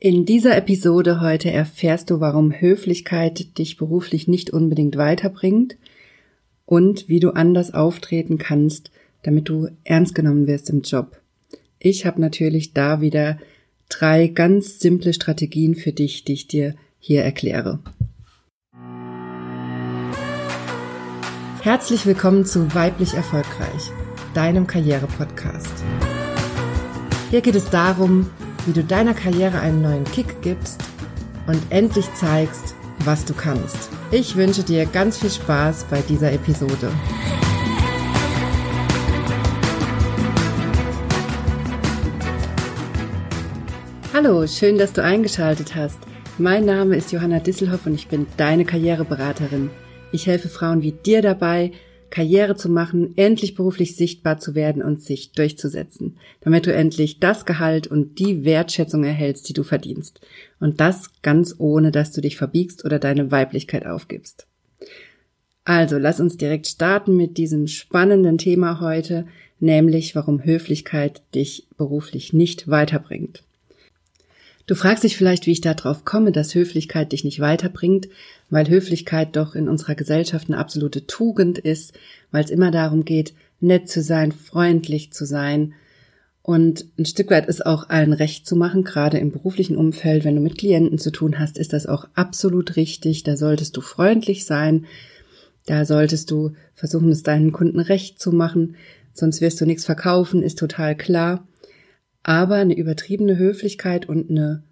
In 0.00 0.24
dieser 0.24 0.56
Episode 0.56 1.20
heute 1.20 1.50
erfährst 1.50 2.10
du, 2.10 2.20
warum 2.20 2.52
Höflichkeit 2.52 3.58
dich 3.58 3.76
beruflich 3.76 4.28
nicht 4.28 4.50
unbedingt 4.50 4.96
weiterbringt 4.96 5.76
und 6.66 7.08
wie 7.08 7.18
du 7.18 7.30
anders 7.30 7.74
auftreten 7.74 8.38
kannst, 8.38 8.92
damit 9.24 9.48
du 9.48 9.66
ernst 9.82 10.14
genommen 10.14 10.46
wirst 10.46 10.70
im 10.70 10.82
Job. 10.82 11.20
Ich 11.80 12.06
habe 12.06 12.20
natürlich 12.20 12.74
da 12.74 13.00
wieder 13.00 13.40
drei 13.88 14.28
ganz 14.28 14.78
simple 14.78 15.12
Strategien 15.12 15.74
für 15.74 15.90
dich, 15.90 16.22
die 16.22 16.34
ich 16.34 16.46
dir 16.46 16.76
hier 17.00 17.24
erkläre. 17.24 17.80
Herzlich 21.62 22.06
willkommen 22.06 22.46
zu 22.46 22.72
Weiblich 22.72 23.14
Erfolgreich, 23.14 23.90
deinem 24.32 24.68
Karriere-Podcast. 24.68 25.82
Hier 27.32 27.40
geht 27.40 27.56
es 27.56 27.68
darum, 27.70 28.30
wie 28.66 28.72
du 28.72 28.84
deiner 28.84 29.14
Karriere 29.14 29.60
einen 29.60 29.82
neuen 29.82 30.04
Kick 30.04 30.42
gibst 30.42 30.82
und 31.46 31.60
endlich 31.70 32.12
zeigst, 32.14 32.74
was 33.04 33.24
du 33.24 33.34
kannst. 33.34 33.90
Ich 34.10 34.36
wünsche 34.36 34.62
dir 34.62 34.86
ganz 34.86 35.18
viel 35.18 35.30
Spaß 35.30 35.84
bei 35.90 36.00
dieser 36.02 36.32
Episode. 36.32 36.90
Hallo, 44.14 44.46
schön, 44.46 44.78
dass 44.78 44.92
du 44.92 45.02
eingeschaltet 45.02 45.74
hast. 45.74 45.98
Mein 46.38 46.64
Name 46.64 46.96
ist 46.96 47.12
Johanna 47.12 47.38
Disselhoff 47.38 47.86
und 47.86 47.94
ich 47.94 48.08
bin 48.08 48.26
deine 48.36 48.64
Karriereberaterin. 48.64 49.70
Ich 50.12 50.26
helfe 50.26 50.48
Frauen 50.48 50.82
wie 50.82 50.92
dir 50.92 51.22
dabei, 51.22 51.72
Karriere 52.10 52.56
zu 52.56 52.68
machen, 52.68 53.12
endlich 53.16 53.54
beruflich 53.54 53.96
sichtbar 53.96 54.38
zu 54.38 54.54
werden 54.54 54.82
und 54.82 55.02
sich 55.02 55.32
durchzusetzen, 55.32 56.16
damit 56.40 56.66
du 56.66 56.72
endlich 56.72 57.20
das 57.20 57.46
Gehalt 57.46 57.86
und 57.86 58.18
die 58.18 58.44
Wertschätzung 58.44 59.04
erhältst, 59.04 59.48
die 59.48 59.52
du 59.52 59.62
verdienst. 59.62 60.20
Und 60.60 60.80
das 60.80 61.10
ganz 61.22 61.54
ohne, 61.58 61.92
dass 61.92 62.12
du 62.12 62.20
dich 62.20 62.36
verbiegst 62.36 62.84
oder 62.84 62.98
deine 62.98 63.30
Weiblichkeit 63.30 63.86
aufgibst. 63.86 64.46
Also, 65.64 65.98
lass 65.98 66.18
uns 66.18 66.38
direkt 66.38 66.66
starten 66.66 67.16
mit 67.16 67.36
diesem 67.36 67.66
spannenden 67.66 68.38
Thema 68.38 68.80
heute, 68.80 69.26
nämlich 69.60 70.14
warum 70.14 70.44
Höflichkeit 70.44 71.22
dich 71.34 71.66
beruflich 71.76 72.32
nicht 72.32 72.68
weiterbringt. 72.68 73.42
Du 74.68 74.74
fragst 74.74 75.02
dich 75.02 75.16
vielleicht, 75.16 75.46
wie 75.46 75.52
ich 75.52 75.62
darauf 75.62 76.04
komme, 76.04 76.30
dass 76.30 76.54
Höflichkeit 76.54 77.12
dich 77.12 77.24
nicht 77.24 77.40
weiterbringt, 77.40 78.06
weil 78.50 78.68
Höflichkeit 78.68 79.34
doch 79.34 79.54
in 79.54 79.66
unserer 79.66 79.94
Gesellschaft 79.94 80.48
eine 80.48 80.58
absolute 80.58 81.06
Tugend 81.06 81.56
ist, 81.56 81.94
weil 82.32 82.44
es 82.44 82.50
immer 82.50 82.70
darum 82.70 83.06
geht, 83.06 83.32
nett 83.60 83.88
zu 83.88 84.02
sein, 84.02 84.30
freundlich 84.30 85.10
zu 85.10 85.24
sein. 85.24 85.72
Und 86.42 86.84
ein 86.98 87.06
Stück 87.06 87.30
weit 87.30 87.46
ist 87.46 87.64
auch 87.64 87.88
allen 87.88 88.12
recht 88.12 88.46
zu 88.46 88.56
machen, 88.56 88.84
gerade 88.84 89.16
im 89.16 89.32
beruflichen 89.32 89.74
Umfeld, 89.74 90.24
wenn 90.24 90.36
du 90.36 90.42
mit 90.42 90.58
Klienten 90.58 90.98
zu 90.98 91.12
tun 91.12 91.38
hast, 91.38 91.56
ist 91.56 91.72
das 91.72 91.86
auch 91.86 92.06
absolut 92.12 92.76
richtig, 92.76 93.22
da 93.22 93.38
solltest 93.38 93.74
du 93.74 93.80
freundlich 93.80 94.44
sein, 94.44 94.84
da 95.64 95.86
solltest 95.86 96.30
du 96.30 96.52
versuchen, 96.74 97.08
es 97.08 97.22
deinen 97.22 97.52
Kunden 97.52 97.80
recht 97.80 98.20
zu 98.20 98.32
machen, 98.32 98.76
sonst 99.14 99.40
wirst 99.40 99.62
du 99.62 99.64
nichts 99.64 99.86
verkaufen, 99.86 100.42
ist 100.42 100.58
total 100.58 100.94
klar. 100.94 101.46
Aber 102.22 102.56
eine 102.56 102.76
übertriebene 102.76 103.38
Höflichkeit 103.38 104.08
und 104.08 104.30
eine 104.30 104.62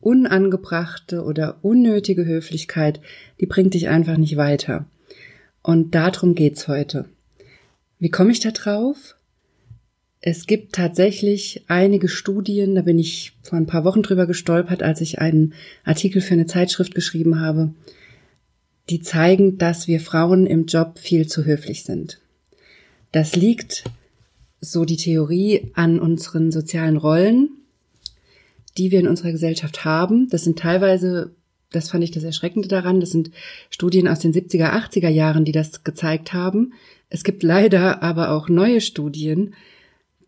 unangebrachte 0.00 1.24
oder 1.24 1.58
unnötige 1.62 2.26
Höflichkeit, 2.26 3.00
die 3.40 3.46
bringt 3.46 3.74
dich 3.74 3.88
einfach 3.88 4.16
nicht 4.16 4.36
weiter. 4.36 4.86
Und 5.62 5.94
darum 5.94 6.34
geht's 6.34 6.68
heute. 6.68 7.06
Wie 7.98 8.10
komme 8.10 8.30
ich 8.30 8.40
da 8.40 8.50
drauf? 8.50 9.16
Es 10.20 10.46
gibt 10.46 10.74
tatsächlich 10.74 11.64
einige 11.68 12.08
Studien, 12.08 12.74
da 12.74 12.82
bin 12.82 12.98
ich 12.98 13.32
vor 13.42 13.58
ein 13.58 13.66
paar 13.66 13.84
Wochen 13.84 14.02
drüber 14.02 14.26
gestolpert, 14.26 14.82
als 14.82 15.00
ich 15.00 15.20
einen 15.20 15.54
Artikel 15.84 16.20
für 16.20 16.34
eine 16.34 16.46
Zeitschrift 16.46 16.94
geschrieben 16.94 17.40
habe, 17.40 17.72
die 18.90 19.00
zeigen, 19.00 19.58
dass 19.58 19.88
wir 19.88 20.00
Frauen 20.00 20.46
im 20.46 20.66
Job 20.66 20.98
viel 20.98 21.26
zu 21.26 21.44
höflich 21.44 21.84
sind. 21.84 22.20
Das 23.12 23.36
liegt 23.36 23.84
so 24.60 24.84
die 24.84 24.96
Theorie 24.96 25.70
an 25.74 26.00
unseren 26.00 26.50
sozialen 26.50 26.96
Rollen, 26.96 27.50
die 28.78 28.90
wir 28.90 29.00
in 29.00 29.08
unserer 29.08 29.32
Gesellschaft 29.32 29.84
haben. 29.84 30.28
Das 30.28 30.44
sind 30.44 30.58
teilweise, 30.58 31.34
das 31.70 31.90
fand 31.90 32.04
ich 32.04 32.10
das 32.10 32.24
Erschreckende 32.24 32.68
daran, 32.68 33.00
das 33.00 33.10
sind 33.10 33.30
Studien 33.70 34.08
aus 34.08 34.20
den 34.20 34.32
70er, 34.32 34.72
80er 34.72 35.08
Jahren, 35.08 35.44
die 35.44 35.52
das 35.52 35.84
gezeigt 35.84 36.32
haben. 36.32 36.72
Es 37.08 37.24
gibt 37.24 37.42
leider 37.42 38.02
aber 38.02 38.30
auch 38.30 38.48
neue 38.48 38.80
Studien, 38.80 39.54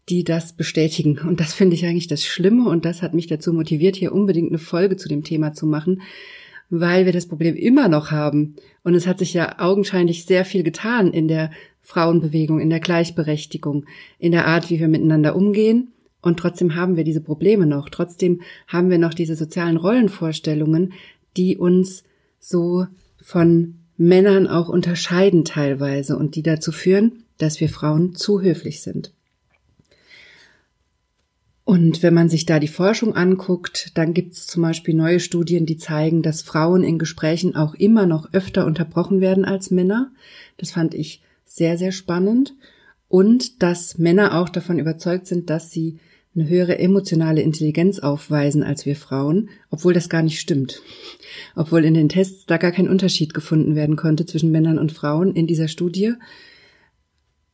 die 0.09 0.25
das 0.25 0.55
bestätigen. 0.55 1.19
Und 1.19 1.41
das 1.41 1.53
finde 1.53 1.75
ich 1.75 1.85
eigentlich 1.85 2.07
das 2.07 2.25
Schlimme 2.25 2.69
und 2.69 2.85
das 2.85 3.03
hat 3.03 3.15
mich 3.15 3.27
dazu 3.27 3.53
motiviert, 3.53 3.97
hier 3.97 4.13
unbedingt 4.13 4.51
eine 4.51 4.59
Folge 4.59 4.97
zu 4.97 5.09
dem 5.09 5.25
Thema 5.25 5.53
zu 5.53 5.67
machen, 5.67 6.03
weil 6.71 7.05
wir 7.05 7.13
das 7.13 7.27
Problem 7.27 7.57
immer 7.57 7.89
noch 7.89 8.11
haben. 8.11 8.57
Und 8.85 8.95
es 8.95 9.07
hat 9.07 9.19
sich 9.19 9.35
ja 9.35 9.59
augenscheinlich 9.59 10.25
sehr 10.25 10.45
viel 10.45 10.63
getan 10.63 11.13
in 11.13 11.29
der 11.29 11.51
Frauenbewegung, 11.89 12.61
in 12.61 12.69
der 12.69 12.81
Gleichberechtigung, 12.81 13.87
in 14.19 14.33
der 14.33 14.47
Art, 14.47 14.69
wie 14.69 14.79
wir 14.79 14.89
miteinander 14.89 15.35
umgehen. 15.35 15.89
Und 16.21 16.39
trotzdem 16.39 16.75
haben 16.75 16.97
wir 16.97 17.05
diese 17.05 17.23
Probleme 17.23 17.65
noch. 17.65 17.89
Trotzdem 17.89 18.43
haben 18.67 18.91
wir 18.91 18.99
noch 18.99 19.15
diese 19.15 19.37
sozialen 19.37 19.79
Rollenvorstellungen, 19.79 20.93
die 21.39 21.57
uns 21.57 22.05
so 22.39 22.87
von 23.23 23.77
Männern 23.97 24.49
auch 24.49 24.69
unterscheiden 24.69 25.47
teilweise 25.47 26.19
und 26.19 26.35
die 26.35 26.43
dazu 26.43 26.73
führen, 26.73 27.25
dass 27.39 27.59
wir 27.59 27.71
Frauen 27.71 28.15
zu 28.15 28.43
höflich 28.43 28.83
sind. 28.83 29.15
Und 31.65 32.03
wenn 32.03 32.13
man 32.13 32.29
sich 32.29 32.45
da 32.45 32.61
die 32.61 32.69
Forschung 32.69 33.15
anguckt, 33.15 33.93
dann 33.95 34.13
gibt 34.13 34.35
es 34.35 34.47
zum 34.47 34.63
Beispiel 34.63 34.95
neue 34.95 35.21
Studien, 35.21 35.65
die 35.65 35.79
zeigen, 35.79 36.21
dass 36.21 36.43
Frauen 36.43 36.83
in 36.83 36.99
Gesprächen 36.99 37.57
auch 37.57 37.75
immer 37.75 38.05
noch 38.05 38.35
öfter 38.35 38.67
unterbrochen 38.67 39.23
werden 39.23 39.47
als 39.47 39.71
Männer. 39.71 40.13
Das 40.59 40.73
fand 40.73 40.93
ich 40.93 41.23
sehr, 41.49 41.79
sehr 41.79 41.93
spannend. 41.93 42.55
Und 43.09 43.63
dass 43.63 43.99
Männer 43.99 44.39
auch 44.39 44.49
davon 44.49 44.79
überzeugt 44.79 45.27
sind, 45.27 45.51
dass 45.51 45.71
sie 45.71 45.99
eine 46.35 46.49
höhere 46.49 46.79
emotionale 46.79 47.41
Intelligenz 47.41 47.99
aufweisen 47.99 48.63
als 48.63 48.87
wir 48.87 48.95
Frauen, 48.95 49.49
obwohl 49.71 49.95
das 49.95 50.09
gar 50.09 50.23
nicht 50.23 50.39
stimmt. 50.39 50.83
Obwohl 51.57 51.85
in 51.85 51.95
den 51.95 52.09
Tests 52.09 52.47
da 52.47 52.59
gar 52.59 52.71
kein 52.71 52.89
Unterschied 52.89 53.35
gefunden 53.35 53.75
werden 53.75 53.97
konnte 53.97 54.27
zwischen 54.27 54.53
Männern 54.53 54.79
und 54.79 54.93
Frauen 54.93 55.35
in 55.35 55.47
dieser 55.47 55.69
Studie, 55.69 56.15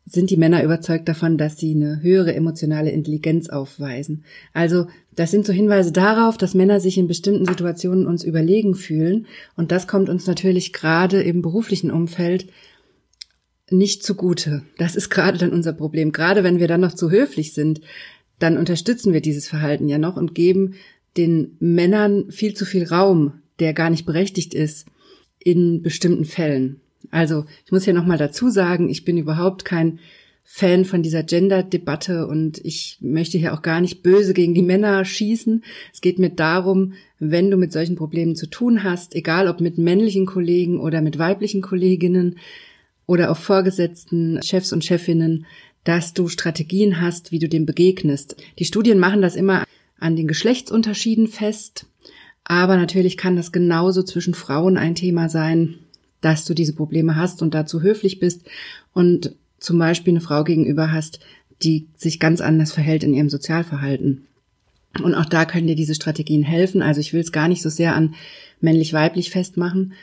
sind 0.07 0.29
die 0.29 0.37
Männer 0.37 0.63
überzeugt 0.63 1.09
davon, 1.09 1.39
dass 1.39 1.57
sie 1.57 1.75
eine 1.75 2.03
höhere 2.03 2.35
emotionale 2.35 2.91
Intelligenz 2.91 3.49
aufweisen. 3.49 4.25
Also 4.53 4.87
das 5.17 5.31
sind 5.31 5.47
so 5.47 5.53
Hinweise 5.53 5.93
darauf, 5.93 6.37
dass 6.37 6.53
Männer 6.53 6.79
sich 6.79 6.99
in 6.99 7.09
bestimmten 7.09 7.47
Situationen 7.47 8.07
uns 8.07 8.23
überlegen 8.23 8.75
fühlen. 8.75 9.27
Und 9.57 9.73
das 9.73 9.87
kommt 9.87 10.11
uns 10.11 10.27
natürlich 10.27 10.75
gerade 10.75 11.23
im 11.23 11.41
beruflichen 11.41 11.91
Umfeld 11.91 12.49
nicht 13.71 14.03
zugute. 14.03 14.63
Das 14.79 14.97
ist 14.97 15.11
gerade 15.11 15.39
dann 15.39 15.53
unser 15.53 15.73
Problem. 15.73 16.13
Gerade 16.13 16.45
wenn 16.45 16.59
wir 16.59 16.69
dann 16.69 16.81
noch 16.81 16.95
zu 16.95 17.11
höflich 17.11 17.55
sind, 17.55 17.81
dann 18.39 18.59
unterstützen 18.59 19.13
wir 19.13 19.21
dieses 19.21 19.49
Verhalten 19.49 19.89
ja 19.89 19.99
noch 19.99 20.17
und 20.17 20.35
geben 20.35 20.75
den 21.17 21.57
Männern 21.61 22.31
viel 22.31 22.55
zu 22.55 22.65
viel 22.65 22.85
Raum, 22.85 23.41
der 23.61 23.73
gar 23.73 23.91
nicht 23.91 24.05
berechtigt 24.05 24.53
ist 24.55 24.87
in 25.39 25.83
bestimmten 25.83 26.25
Fällen. 26.25 26.81
Also 27.11 27.45
ich 27.65 27.73
muss 27.73 27.85
hier 27.85 27.95
nochmal 27.95 28.19
dazu 28.19 28.51
sagen, 28.51 28.89
ich 28.89 29.05
bin 29.05 29.17
überhaupt 29.17 29.65
kein 29.65 30.01
Fan 30.47 30.85
von 30.85 31.03
dieser 31.03 31.23
Gender-Debatte 31.23 32.27
und 32.27 32.59
ich 32.65 32.99
möchte 33.01 33.39
hier 33.39 33.55
auch 33.55 33.63
gar 33.63 33.81
nicht 33.81 34.03
böse 34.03 34.35
gegen 34.35 34.55
die 34.55 34.63
Männer 34.63 35.05
schießen. 35.05 35.65
Es 35.93 36.03
geht 36.03 36.19
mir 36.19 36.31
darum, 36.31 36.93
wenn 37.19 37.51
du 37.51 37.57
mit 37.57 37.73
solchen 37.73 37.97
Problemen 37.97 38.37
zu 38.37 38.47
tun 38.47 38.83
hast, 38.85 39.15
egal 39.15 39.49
ob 39.49 39.61
mit 39.61 39.79
männlichen 39.79 40.27
Kollegen 40.27 40.81
oder 40.81 41.01
mit 41.01 41.19
weiblichen 41.19 41.63
Kolleginnen, 41.63 42.37
oder 43.07 43.31
auch 43.31 43.37
Vorgesetzten, 43.37 44.41
Chefs 44.43 44.73
und 44.73 44.85
Chefinnen, 44.85 45.47
dass 45.85 46.15
du 46.15 46.29
Strategien 46.29 47.01
hast, 47.01 47.31
wie 47.31 47.39
du 47.39 47.49
dem 47.49 47.67
begegnest. 47.67 48.37
Die 48.59 48.65
Studien 48.65 48.99
machen 48.99 49.23
das 49.23 49.37
immer 49.37 49.65
an 49.99 50.17
den 50.17 50.27
Geschlechtsunterschieden 50.27 51.29
fest, 51.29 51.87
aber 52.45 52.77
natürlich 52.77 53.17
kann 53.17 53.37
das 53.37 53.53
genauso 53.53 54.03
zwischen 54.03 54.35
Frauen 54.35 54.77
ein 54.77 54.95
Thema 54.95 55.29
sein, 55.29 55.77
dass 56.21 56.45
du 56.45 56.55
diese 56.55 56.75
Probleme 56.75 57.17
hast 57.17 57.43
und 57.43 57.55
dazu 57.55 57.83
höflich 57.83 58.19
bist 58.19 58.43
und 58.93 59.35
zum 59.59 59.79
Beispiel 59.79 60.13
eine 60.13 60.21
Frau 60.21 60.45
gegenüber 60.45 60.93
hast, 60.93 61.21
die 61.63 61.87
sich 61.97 62.21
ganz 62.21 62.41
anders 62.41 62.73
verhält 62.73 63.05
in 63.05 63.15
ihrem 63.15 63.31
Sozialverhalten. 63.31 64.27
Und 65.03 65.15
auch 65.15 65.25
da 65.25 65.45
können 65.45 65.67
dir 65.67 65.77
diese 65.77 65.95
Strategien 65.95 66.43
helfen. 66.43 66.83
Also 66.83 67.01
ich 67.01 67.13
will 67.13 67.21
es 67.21 67.33
gar 67.33 67.49
nicht 67.49 67.63
so 67.63 67.69
sehr 67.69 67.95
an 67.95 68.15
männlich-weiblich 68.61 69.31
festmachen, 69.31 69.95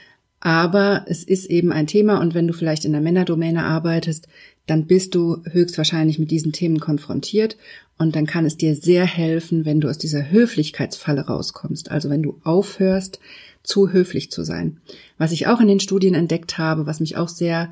aber 0.41 1.05
es 1.07 1.23
ist 1.23 1.45
eben 1.45 1.71
ein 1.71 1.87
Thema 1.87 2.19
und 2.19 2.33
wenn 2.33 2.47
du 2.47 2.53
vielleicht 2.53 2.83
in 2.83 2.91
der 2.91 3.01
Männerdomäne 3.01 3.63
arbeitest, 3.63 4.27
dann 4.67 4.87
bist 4.87 5.15
du 5.15 5.37
höchstwahrscheinlich 5.49 6.19
mit 6.19 6.31
diesen 6.31 6.51
Themen 6.51 6.79
konfrontiert 6.79 7.57
und 7.97 8.15
dann 8.15 8.25
kann 8.25 8.45
es 8.45 8.57
dir 8.57 8.75
sehr 8.75 9.05
helfen, 9.05 9.65
wenn 9.65 9.79
du 9.79 9.87
aus 9.87 9.99
dieser 9.99 10.31
Höflichkeitsfalle 10.31 11.27
rauskommst. 11.27 11.91
Also 11.91 12.09
wenn 12.09 12.23
du 12.23 12.39
aufhörst, 12.43 13.19
zu 13.63 13.91
höflich 13.91 14.31
zu 14.31 14.43
sein. 14.43 14.79
Was 15.19 15.31
ich 15.31 15.45
auch 15.45 15.61
in 15.61 15.67
den 15.67 15.79
Studien 15.79 16.15
entdeckt 16.15 16.57
habe, 16.57 16.87
was 16.87 16.99
mich 16.99 17.17
auch 17.17 17.29
sehr 17.29 17.71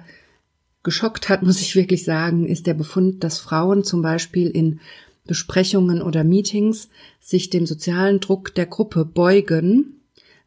geschockt 0.84 1.30
hat, 1.30 1.42
muss 1.44 1.62
ich 1.62 1.76
wirklich 1.76 2.04
sagen, 2.04 2.46
ist 2.46 2.68
der 2.68 2.76
Befund, 2.76 3.24
dass 3.24 3.40
Frauen 3.40 3.84
zum 3.84 4.02
Beispiel 4.02 4.48
in 4.48 4.80
Besprechungen 5.26 6.02
oder 6.02 6.24
Meetings 6.24 6.90
sich 7.20 7.50
dem 7.50 7.66
sozialen 7.66 8.20
Druck 8.20 8.54
der 8.56 8.66
Gruppe 8.66 9.06
beugen, 9.06 9.99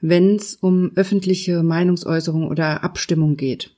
wenn 0.03 0.37
es 0.37 0.57
um 0.57 0.91
öffentliche 0.97 1.63
Meinungsäußerung 1.63 2.49
oder 2.49 2.85
Abstimmung 2.85 3.37
geht. 3.37 3.75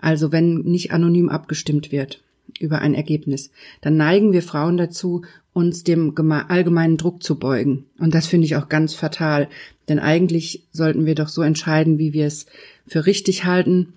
Also 0.00 0.32
wenn 0.32 0.62
nicht 0.62 0.90
anonym 0.90 1.28
abgestimmt 1.28 1.92
wird 1.92 2.22
über 2.58 2.80
ein 2.80 2.94
Ergebnis, 2.94 3.50
dann 3.82 3.96
neigen 3.96 4.32
wir 4.32 4.42
Frauen 4.42 4.76
dazu, 4.76 5.22
uns 5.52 5.84
dem 5.84 6.14
allgemeinen 6.16 6.96
Druck 6.96 7.22
zu 7.22 7.38
beugen. 7.38 7.86
Und 7.98 8.14
das 8.14 8.26
finde 8.26 8.46
ich 8.46 8.56
auch 8.56 8.68
ganz 8.68 8.94
fatal, 8.94 9.48
denn 9.88 9.98
eigentlich 9.98 10.66
sollten 10.72 11.06
wir 11.06 11.14
doch 11.14 11.28
so 11.28 11.42
entscheiden, 11.42 11.98
wie 11.98 12.12
wir 12.12 12.26
es 12.26 12.46
für 12.86 13.06
richtig 13.06 13.44
halten 13.44 13.94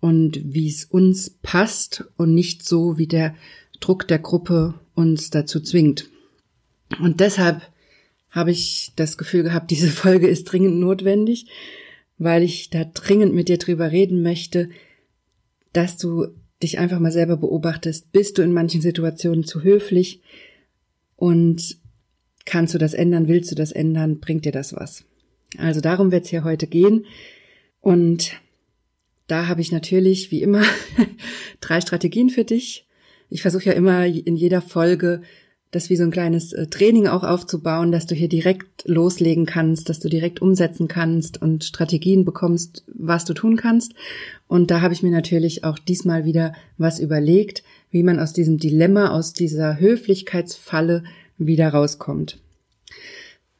und 0.00 0.40
wie 0.44 0.68
es 0.68 0.84
uns 0.84 1.30
passt 1.42 2.04
und 2.16 2.34
nicht 2.34 2.66
so, 2.66 2.98
wie 2.98 3.06
der 3.06 3.34
Druck 3.80 4.08
der 4.08 4.18
Gruppe 4.18 4.74
uns 4.94 5.30
dazu 5.30 5.60
zwingt. 5.60 6.08
Und 7.00 7.20
deshalb 7.20 7.62
habe 8.30 8.50
ich 8.50 8.92
das 8.96 9.18
Gefühl 9.18 9.42
gehabt, 9.42 9.70
diese 9.70 9.90
Folge 9.90 10.28
ist 10.28 10.44
dringend 10.44 10.78
notwendig, 10.78 11.46
weil 12.18 12.42
ich 12.42 12.70
da 12.70 12.84
dringend 12.84 13.34
mit 13.34 13.48
dir 13.48 13.58
drüber 13.58 13.92
reden 13.92 14.22
möchte, 14.22 14.70
dass 15.72 15.96
du 15.96 16.28
dich 16.62 16.78
einfach 16.78 16.98
mal 16.98 17.12
selber 17.12 17.36
beobachtest, 17.36 18.10
bist 18.10 18.38
du 18.38 18.42
in 18.42 18.52
manchen 18.52 18.80
Situationen 18.80 19.44
zu 19.44 19.62
höflich? 19.62 20.20
Und 21.14 21.78
kannst 22.44 22.74
du 22.74 22.78
das 22.78 22.94
ändern, 22.94 23.28
willst 23.28 23.50
du 23.50 23.54
das 23.54 23.70
ändern, 23.70 24.18
bringt 24.18 24.44
dir 24.44 24.52
das 24.52 24.74
was? 24.74 25.04
Also 25.56 25.80
darum 25.80 26.10
wird 26.10 26.24
es 26.24 26.30
hier 26.30 26.44
heute 26.44 26.66
gehen. 26.66 27.06
Und 27.80 28.32
da 29.28 29.46
habe 29.46 29.60
ich 29.60 29.70
natürlich, 29.70 30.30
wie 30.32 30.42
immer, 30.42 30.64
drei 31.60 31.80
Strategien 31.80 32.30
für 32.30 32.44
dich, 32.44 32.88
ich 33.30 33.42
versuche 33.42 33.66
ja 33.66 33.72
immer 33.72 34.06
in 34.06 34.36
jeder 34.36 34.62
Folge 34.62 35.22
das 35.70 35.90
wie 35.90 35.96
so 35.96 36.04
ein 36.04 36.10
kleines 36.10 36.52
äh, 36.52 36.66
Training 36.66 37.06
auch 37.06 37.24
aufzubauen, 37.24 37.92
dass 37.92 38.06
du 38.06 38.14
hier 38.14 38.28
direkt 38.28 38.84
loslegen 38.86 39.44
kannst, 39.44 39.88
dass 39.88 40.00
du 40.00 40.08
direkt 40.08 40.40
umsetzen 40.40 40.88
kannst 40.88 41.40
und 41.40 41.64
Strategien 41.64 42.24
bekommst, 42.24 42.84
was 42.86 43.24
du 43.24 43.34
tun 43.34 43.56
kannst. 43.56 43.92
Und 44.46 44.70
da 44.70 44.80
habe 44.80 44.94
ich 44.94 45.02
mir 45.02 45.10
natürlich 45.10 45.64
auch 45.64 45.78
diesmal 45.78 46.24
wieder 46.24 46.54
was 46.78 46.98
überlegt, 46.98 47.62
wie 47.90 48.02
man 48.02 48.18
aus 48.18 48.32
diesem 48.32 48.58
Dilemma, 48.58 49.10
aus 49.10 49.32
dieser 49.32 49.78
Höflichkeitsfalle 49.78 51.04
wieder 51.36 51.68
rauskommt. 51.68 52.38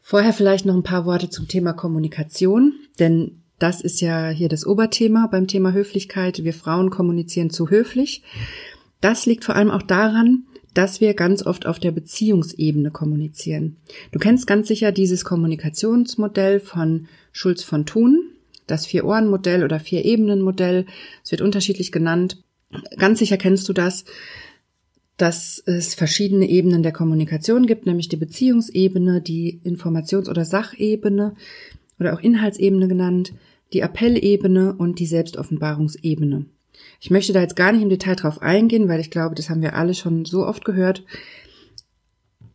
Vorher 0.00 0.32
vielleicht 0.32 0.64
noch 0.64 0.74
ein 0.74 0.82
paar 0.82 1.04
Worte 1.04 1.28
zum 1.28 1.48
Thema 1.48 1.74
Kommunikation, 1.74 2.72
denn 2.98 3.42
das 3.58 3.80
ist 3.80 4.00
ja 4.00 4.28
hier 4.28 4.48
das 4.48 4.66
Oberthema 4.66 5.26
beim 5.26 5.46
Thema 5.46 5.72
Höflichkeit. 5.72 6.44
Wir 6.44 6.54
Frauen 6.54 6.90
kommunizieren 6.90 7.50
zu 7.50 7.68
höflich. 7.68 8.22
Das 9.00 9.26
liegt 9.26 9.44
vor 9.44 9.56
allem 9.56 9.70
auch 9.70 9.82
daran, 9.82 10.44
dass 10.78 11.00
wir 11.00 11.14
ganz 11.14 11.44
oft 11.44 11.66
auf 11.66 11.80
der 11.80 11.90
Beziehungsebene 11.90 12.92
kommunizieren. 12.92 13.78
Du 14.12 14.20
kennst 14.20 14.46
ganz 14.46 14.68
sicher 14.68 14.92
dieses 14.92 15.24
Kommunikationsmodell 15.24 16.60
von 16.60 17.08
Schulz 17.32 17.64
von 17.64 17.84
Thun, 17.84 18.30
das 18.68 18.86
Vier-Ohren-Modell 18.86 19.64
oder 19.64 19.80
Vier-Ebenen-Modell. 19.80 20.86
Es 21.24 21.32
wird 21.32 21.40
unterschiedlich 21.40 21.90
genannt. 21.90 22.44
Ganz 22.96 23.18
sicher 23.18 23.38
kennst 23.38 23.68
du 23.68 23.72
das, 23.72 24.04
dass 25.16 25.60
es 25.66 25.96
verschiedene 25.96 26.48
Ebenen 26.48 26.84
der 26.84 26.92
Kommunikation 26.92 27.66
gibt, 27.66 27.84
nämlich 27.84 28.08
die 28.08 28.16
Beziehungsebene, 28.16 29.20
die 29.20 29.60
Informations- 29.64 30.30
oder 30.30 30.44
Sachebene 30.44 31.34
oder 31.98 32.14
auch 32.14 32.20
Inhaltsebene 32.20 32.86
genannt, 32.86 33.32
die 33.72 33.80
Appellebene 33.80 34.74
und 34.74 35.00
die 35.00 35.06
Selbstoffenbarungsebene. 35.06 36.46
Ich 37.00 37.10
möchte 37.10 37.32
da 37.32 37.40
jetzt 37.40 37.56
gar 37.56 37.72
nicht 37.72 37.82
im 37.82 37.88
Detail 37.88 38.16
drauf 38.16 38.42
eingehen, 38.42 38.88
weil 38.88 39.00
ich 39.00 39.10
glaube, 39.10 39.34
das 39.34 39.50
haben 39.50 39.62
wir 39.62 39.74
alle 39.74 39.94
schon 39.94 40.24
so 40.24 40.46
oft 40.46 40.64
gehört. 40.64 41.04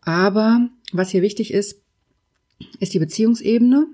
Aber 0.01 0.69
was 0.91 1.09
hier 1.09 1.21
wichtig 1.21 1.53
ist, 1.53 1.81
ist 2.79 2.93
die 2.93 2.99
Beziehungsebene, 2.99 3.87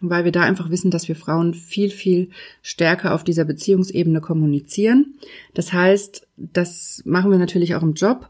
weil 0.00 0.24
wir 0.24 0.32
da 0.32 0.42
einfach 0.42 0.70
wissen, 0.70 0.90
dass 0.90 1.08
wir 1.08 1.16
Frauen 1.16 1.54
viel, 1.54 1.90
viel 1.90 2.30
stärker 2.62 3.14
auf 3.14 3.24
dieser 3.24 3.44
Beziehungsebene 3.44 4.20
kommunizieren. 4.20 5.14
Das 5.54 5.72
heißt, 5.72 6.26
das 6.36 7.02
machen 7.04 7.30
wir 7.30 7.38
natürlich 7.38 7.74
auch 7.74 7.82
im 7.82 7.94
Job. 7.94 8.28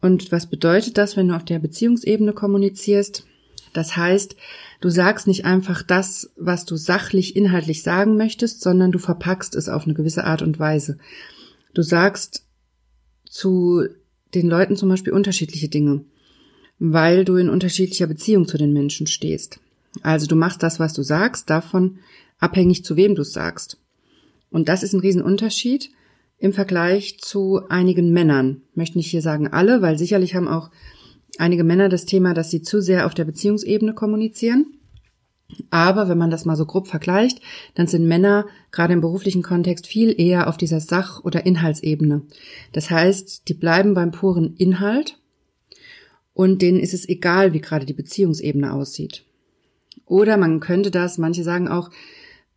Und 0.00 0.32
was 0.32 0.48
bedeutet 0.48 0.96
das, 0.98 1.16
wenn 1.16 1.28
du 1.28 1.36
auf 1.36 1.44
der 1.44 1.58
Beziehungsebene 1.58 2.32
kommunizierst? 2.32 3.26
Das 3.72 3.96
heißt, 3.96 4.36
du 4.80 4.88
sagst 4.88 5.26
nicht 5.26 5.44
einfach 5.44 5.82
das, 5.82 6.30
was 6.36 6.64
du 6.64 6.76
sachlich, 6.76 7.36
inhaltlich 7.36 7.82
sagen 7.82 8.16
möchtest, 8.16 8.60
sondern 8.62 8.92
du 8.92 8.98
verpackst 8.98 9.54
es 9.54 9.68
auf 9.68 9.84
eine 9.84 9.94
gewisse 9.94 10.24
Art 10.24 10.42
und 10.42 10.58
Weise. 10.58 10.98
Du 11.74 11.82
sagst 11.82 12.46
zu 13.28 13.84
den 14.34 14.48
Leuten 14.48 14.76
zum 14.76 14.88
Beispiel 14.88 15.12
unterschiedliche 15.12 15.68
Dinge, 15.68 16.04
weil 16.78 17.24
du 17.24 17.36
in 17.36 17.48
unterschiedlicher 17.48 18.06
Beziehung 18.06 18.46
zu 18.48 18.58
den 18.58 18.72
Menschen 18.72 19.06
stehst. 19.06 19.60
Also 20.02 20.26
du 20.26 20.36
machst 20.36 20.62
das, 20.62 20.80
was 20.80 20.92
du 20.92 21.02
sagst, 21.02 21.50
davon 21.50 21.98
abhängig 22.38 22.84
zu 22.84 22.96
wem 22.96 23.14
du 23.14 23.22
es 23.22 23.32
sagst. 23.32 23.78
Und 24.50 24.68
das 24.68 24.82
ist 24.82 24.92
ein 24.92 25.00
Riesenunterschied 25.00 25.90
im 26.38 26.52
Vergleich 26.52 27.18
zu 27.18 27.68
einigen 27.68 28.12
Männern. 28.12 28.62
Ich 28.70 28.76
möchte 28.76 28.98
nicht 28.98 29.10
hier 29.10 29.22
sagen 29.22 29.48
alle, 29.48 29.82
weil 29.82 29.98
sicherlich 29.98 30.34
haben 30.34 30.48
auch 30.48 30.70
einige 31.40 31.64
Männer 31.64 31.88
das 31.88 32.06
Thema, 32.06 32.34
dass 32.34 32.50
sie 32.50 32.62
zu 32.62 32.80
sehr 32.80 33.06
auf 33.06 33.14
der 33.14 33.24
Beziehungsebene 33.24 33.94
kommunizieren. 33.94 34.66
Aber 35.70 36.08
wenn 36.08 36.18
man 36.18 36.30
das 36.30 36.44
mal 36.44 36.56
so 36.56 36.64
grob 36.64 36.86
vergleicht, 36.86 37.40
dann 37.74 37.86
sind 37.86 38.06
Männer 38.06 38.46
gerade 38.70 38.92
im 38.92 39.00
beruflichen 39.00 39.42
Kontext 39.42 39.86
viel 39.86 40.14
eher 40.18 40.48
auf 40.48 40.56
dieser 40.56 40.80
Sach- 40.80 41.24
oder 41.24 41.44
Inhaltsebene. 41.44 42.22
Das 42.72 42.90
heißt, 42.90 43.48
die 43.48 43.54
bleiben 43.54 43.94
beim 43.94 44.12
puren 44.12 44.54
Inhalt 44.56 45.18
und 46.34 46.62
denen 46.62 46.78
ist 46.78 46.94
es 46.94 47.08
egal, 47.08 47.52
wie 47.52 47.60
gerade 47.60 47.86
die 47.86 47.94
Beziehungsebene 47.94 48.72
aussieht. 48.72 49.24
Oder 50.06 50.36
man 50.36 50.60
könnte 50.60 50.90
das, 50.90 51.18
manche 51.18 51.42
sagen 51.42 51.68
auch, 51.68 51.90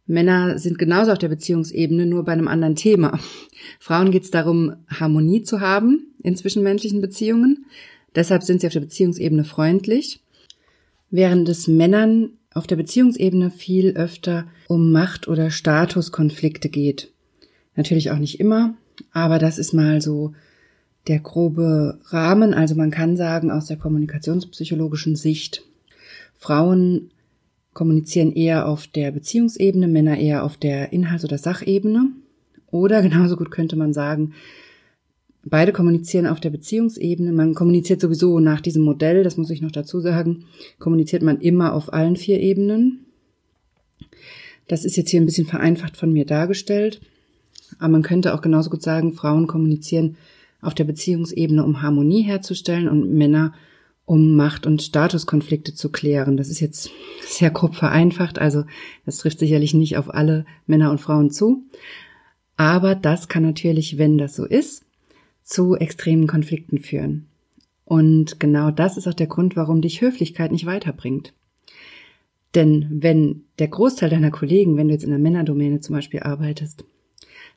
Männer 0.05 0.59
sind 0.59 0.77
genauso 0.77 1.11
auf 1.11 1.17
der 1.17 1.29
Beziehungsebene, 1.29 2.05
nur 2.05 2.25
bei 2.25 2.33
einem 2.33 2.47
anderen 2.47 2.75
Thema. 2.75 3.19
Frauen 3.79 4.11
geht 4.11 4.23
es 4.23 4.31
darum, 4.31 4.75
Harmonie 4.87 5.43
zu 5.43 5.61
haben 5.61 6.13
in 6.21 6.35
zwischenmenschlichen 6.35 7.01
Beziehungen. 7.01 7.65
Deshalb 8.15 8.43
sind 8.43 8.61
sie 8.61 8.67
auf 8.67 8.73
der 8.73 8.79
Beziehungsebene 8.79 9.43
freundlich, 9.43 10.21
während 11.09 11.49
es 11.49 11.67
Männern 11.67 12.31
auf 12.53 12.67
der 12.67 12.75
Beziehungsebene 12.75 13.51
viel 13.51 13.95
öfter 13.95 14.45
um 14.67 14.91
Macht- 14.91 15.27
oder 15.27 15.49
Statuskonflikte 15.49 16.69
geht. 16.69 17.11
Natürlich 17.75 18.11
auch 18.11 18.19
nicht 18.19 18.39
immer, 18.39 18.75
aber 19.11 19.39
das 19.39 19.57
ist 19.57 19.73
mal 19.73 20.01
so 20.01 20.33
der 21.07 21.19
grobe 21.19 21.99
Rahmen. 22.05 22.53
Also 22.53 22.75
man 22.75 22.91
kann 22.91 23.17
sagen, 23.17 23.51
aus 23.51 23.65
der 23.65 23.77
kommunikationspsychologischen 23.77 25.15
Sicht, 25.15 25.63
Frauen 26.35 27.09
kommunizieren 27.73 28.33
eher 28.33 28.67
auf 28.67 28.87
der 28.87 29.11
Beziehungsebene, 29.11 29.87
Männer 29.87 30.17
eher 30.17 30.43
auf 30.43 30.57
der 30.57 30.93
Inhalts- 30.93 31.25
oder 31.25 31.37
Sachebene. 31.37 32.09
Oder 32.69 33.01
genauso 33.03 33.35
gut 33.35 33.51
könnte 33.51 33.75
man 33.75 33.93
sagen, 33.93 34.33
Beide 35.45 35.73
kommunizieren 35.73 36.25
auf 36.25 36.39
der 36.39 36.51
Beziehungsebene. 36.51 37.33
Man 37.33 37.53
kommuniziert 37.53 37.99
sowieso 37.99 38.39
nach 38.39 38.61
diesem 38.61 38.83
Modell, 38.83 39.23
das 39.23 39.35
muss 39.35 39.49
ich 39.49 39.61
noch 39.61 39.71
dazu 39.71 39.99
sagen, 39.99 40.45
kommuniziert 40.79 41.21
man 41.21 41.41
immer 41.41 41.73
auf 41.73 41.91
allen 41.91 42.15
vier 42.15 42.39
Ebenen. 42.39 43.05
Das 44.67 44.85
ist 44.85 44.95
jetzt 44.95 45.09
hier 45.09 45.19
ein 45.19 45.25
bisschen 45.25 45.47
vereinfacht 45.47 45.97
von 45.97 46.13
mir 46.13 46.25
dargestellt. 46.25 47.01
Aber 47.79 47.89
man 47.89 48.03
könnte 48.03 48.33
auch 48.33 48.41
genauso 48.41 48.69
gut 48.69 48.83
sagen, 48.83 49.13
Frauen 49.13 49.47
kommunizieren 49.47 50.15
auf 50.61 50.73
der 50.73 50.85
Beziehungsebene, 50.85 51.63
um 51.63 51.81
Harmonie 51.81 52.21
herzustellen 52.21 52.87
und 52.87 53.13
Männer, 53.13 53.53
um 54.05 54.35
Macht- 54.35 54.65
und 54.65 54.81
Statuskonflikte 54.81 55.73
zu 55.73 55.89
klären. 55.89 56.37
Das 56.37 56.49
ist 56.49 56.61
jetzt 56.61 56.89
sehr 57.21 57.51
grob 57.51 57.75
vereinfacht, 57.75 58.39
also 58.39 58.63
das 59.05 59.17
trifft 59.17 59.39
sicherlich 59.39 59.73
nicht 59.73 59.97
auf 59.97 60.13
alle 60.13 60.45
Männer 60.67 60.91
und 60.91 61.01
Frauen 61.01 61.31
zu. 61.31 61.63
Aber 62.55 62.95
das 62.95 63.27
kann 63.27 63.43
natürlich, 63.43 63.97
wenn 63.97 64.17
das 64.17 64.35
so 64.35 64.45
ist, 64.45 64.85
zu 65.43 65.75
extremen 65.75 66.27
Konflikten 66.27 66.79
führen. 66.79 67.27
Und 67.85 68.39
genau 68.39 68.71
das 68.71 68.97
ist 68.97 69.07
auch 69.07 69.13
der 69.13 69.27
Grund, 69.27 69.55
warum 69.55 69.81
dich 69.81 70.01
Höflichkeit 70.01 70.51
nicht 70.51 70.65
weiterbringt. 70.65 71.33
Denn 72.55 72.87
wenn 72.89 73.43
der 73.59 73.67
Großteil 73.67 74.09
deiner 74.09 74.31
Kollegen, 74.31 74.77
wenn 74.77 74.87
du 74.87 74.93
jetzt 74.93 75.03
in 75.03 75.09
der 75.09 75.19
Männerdomäne 75.19 75.79
zum 75.79 75.95
Beispiel 75.95 76.21
arbeitest, 76.21 76.85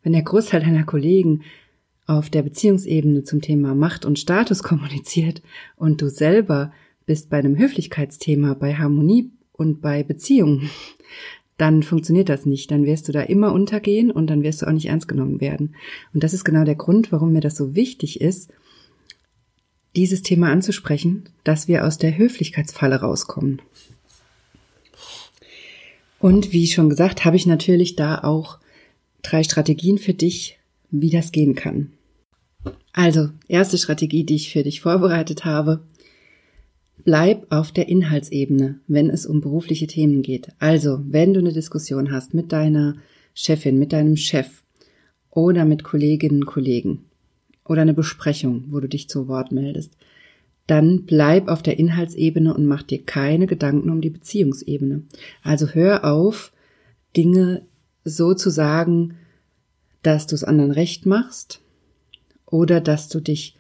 wenn 0.03 0.13
der 0.13 0.23
Großteil 0.23 0.61
deiner 0.61 0.85
Kollegen 0.85 1.43
auf 2.07 2.31
der 2.31 2.43
Beziehungsebene 2.43 3.25
zum 3.25 3.41
Thema 3.41 3.75
Macht 3.75 4.05
und 4.05 4.19
Status 4.19 4.63
kommuniziert 4.63 5.43
und 5.77 6.01
du 6.01 6.09
selber 6.09 6.73
bist 7.05 7.31
bei 7.31 7.39
einem 7.39 7.59
Höflichkeitsthema, 7.59 8.55
bei 8.55 8.75
Harmonie 8.75 9.31
und 9.53 9.81
bei 9.81 10.03
Beziehungen, 10.03 10.71
dann 11.57 11.83
funktioniert 11.83 12.29
das 12.29 12.47
nicht. 12.47 12.71
Dann 12.71 12.85
wirst 12.85 13.09
du 13.09 13.13
da 13.13 13.23
immer 13.23 13.53
untergehen 13.53 14.11
und 14.11 14.29
dann 14.29 14.43
wirst 14.43 14.63
du 14.63 14.67
auch 14.67 14.73
nicht 14.73 14.87
ernst 14.87 15.09
genommen 15.09 15.41
werden. 15.41 15.75
Und 16.13 16.23
das 16.23 16.35
ist 16.35 16.45
genau 16.45 16.65
der 16.65 16.75
Grund, 16.75 17.13
warum 17.13 17.33
mir 17.33 17.41
das 17.41 17.57
so 17.57 17.75
wichtig 17.75 18.21
ist, 18.21 18.51
dieses 19.95 20.23
Thema 20.23 20.53
anzusprechen, 20.53 21.29
dass 21.43 21.69
wir 21.69 21.87
aus 21.87 21.97
der 21.97 22.19
Höflichkeitsfalle 22.19 23.01
rauskommen. 23.01 23.63
Und 26.19 26.53
wie 26.53 26.67
schon 26.67 26.91
gesagt, 26.91 27.25
habe 27.25 27.37
ich 27.37 27.47
natürlich 27.47 27.97
da 27.97 28.19
auch 28.19 28.59
drei 29.23 29.43
Strategien 29.43 29.99
für 29.99 30.15
dich, 30.15 30.59
wie 30.91 31.11
das 31.11 31.33
gehen 31.33 31.55
kann. 31.55 31.93
Also, 32.93 33.31
erste 33.49 33.79
Strategie, 33.79 34.25
die 34.25 34.37
ich 34.37 34.53
für 34.53 34.63
dich 34.63 34.81
vorbereitet 34.81 35.45
habe, 35.45 35.83
bleib 37.07 37.47
auf 37.51 37.71
der 37.71 37.89
Inhaltsebene, 37.89 38.81
wenn 38.89 39.11
es 39.11 39.27
um 39.27 39.41
berufliche 39.41 39.87
Themen 39.87 40.23
geht. 40.23 40.49
Also, 40.59 41.01
wenn 41.07 41.33
du 41.33 41.39
eine 41.39 41.53
Diskussion 41.53 42.11
hast 42.11 42.35
mit 42.35 42.51
deiner 42.53 42.97
Chefin, 43.33 43.79
mit 43.79 43.93
deinem 43.93 44.17
Chef 44.17 44.65
oder 45.31 45.65
mit 45.65 45.85
Kolleginnen 45.85 46.43
und 46.43 46.47
Kollegen 46.47 47.05
oder 47.65 47.83
eine 47.83 47.95
Besprechung, 47.95 48.65
wo 48.69 48.81
du 48.81 48.89
dich 48.89 49.09
zu 49.09 49.29
Wort 49.29 49.53
meldest, 49.53 49.93
dann 50.67 51.05
bleib 51.05 51.47
auf 51.47 51.63
der 51.63 51.79
Inhaltsebene 51.79 52.53
und 52.53 52.67
mach 52.67 52.83
dir 52.83 53.05
keine 53.05 53.47
Gedanken 53.47 53.91
um 53.91 54.01
die 54.01 54.11
Beziehungsebene. 54.11 55.03
Also 55.45 55.69
hör 55.69 56.05
auf, 56.05 56.53
Dinge 57.17 57.63
so 58.03 58.35
zu 58.35 58.51
sagen, 58.51 59.15
dass 60.03 60.27
du 60.27 60.35
es 60.35 60.43
anderen 60.43 60.73
recht 60.73 61.07
machst 61.07 61.61
oder 62.47 62.81
dass 62.81 63.09
du 63.09 63.21
dich 63.21 63.56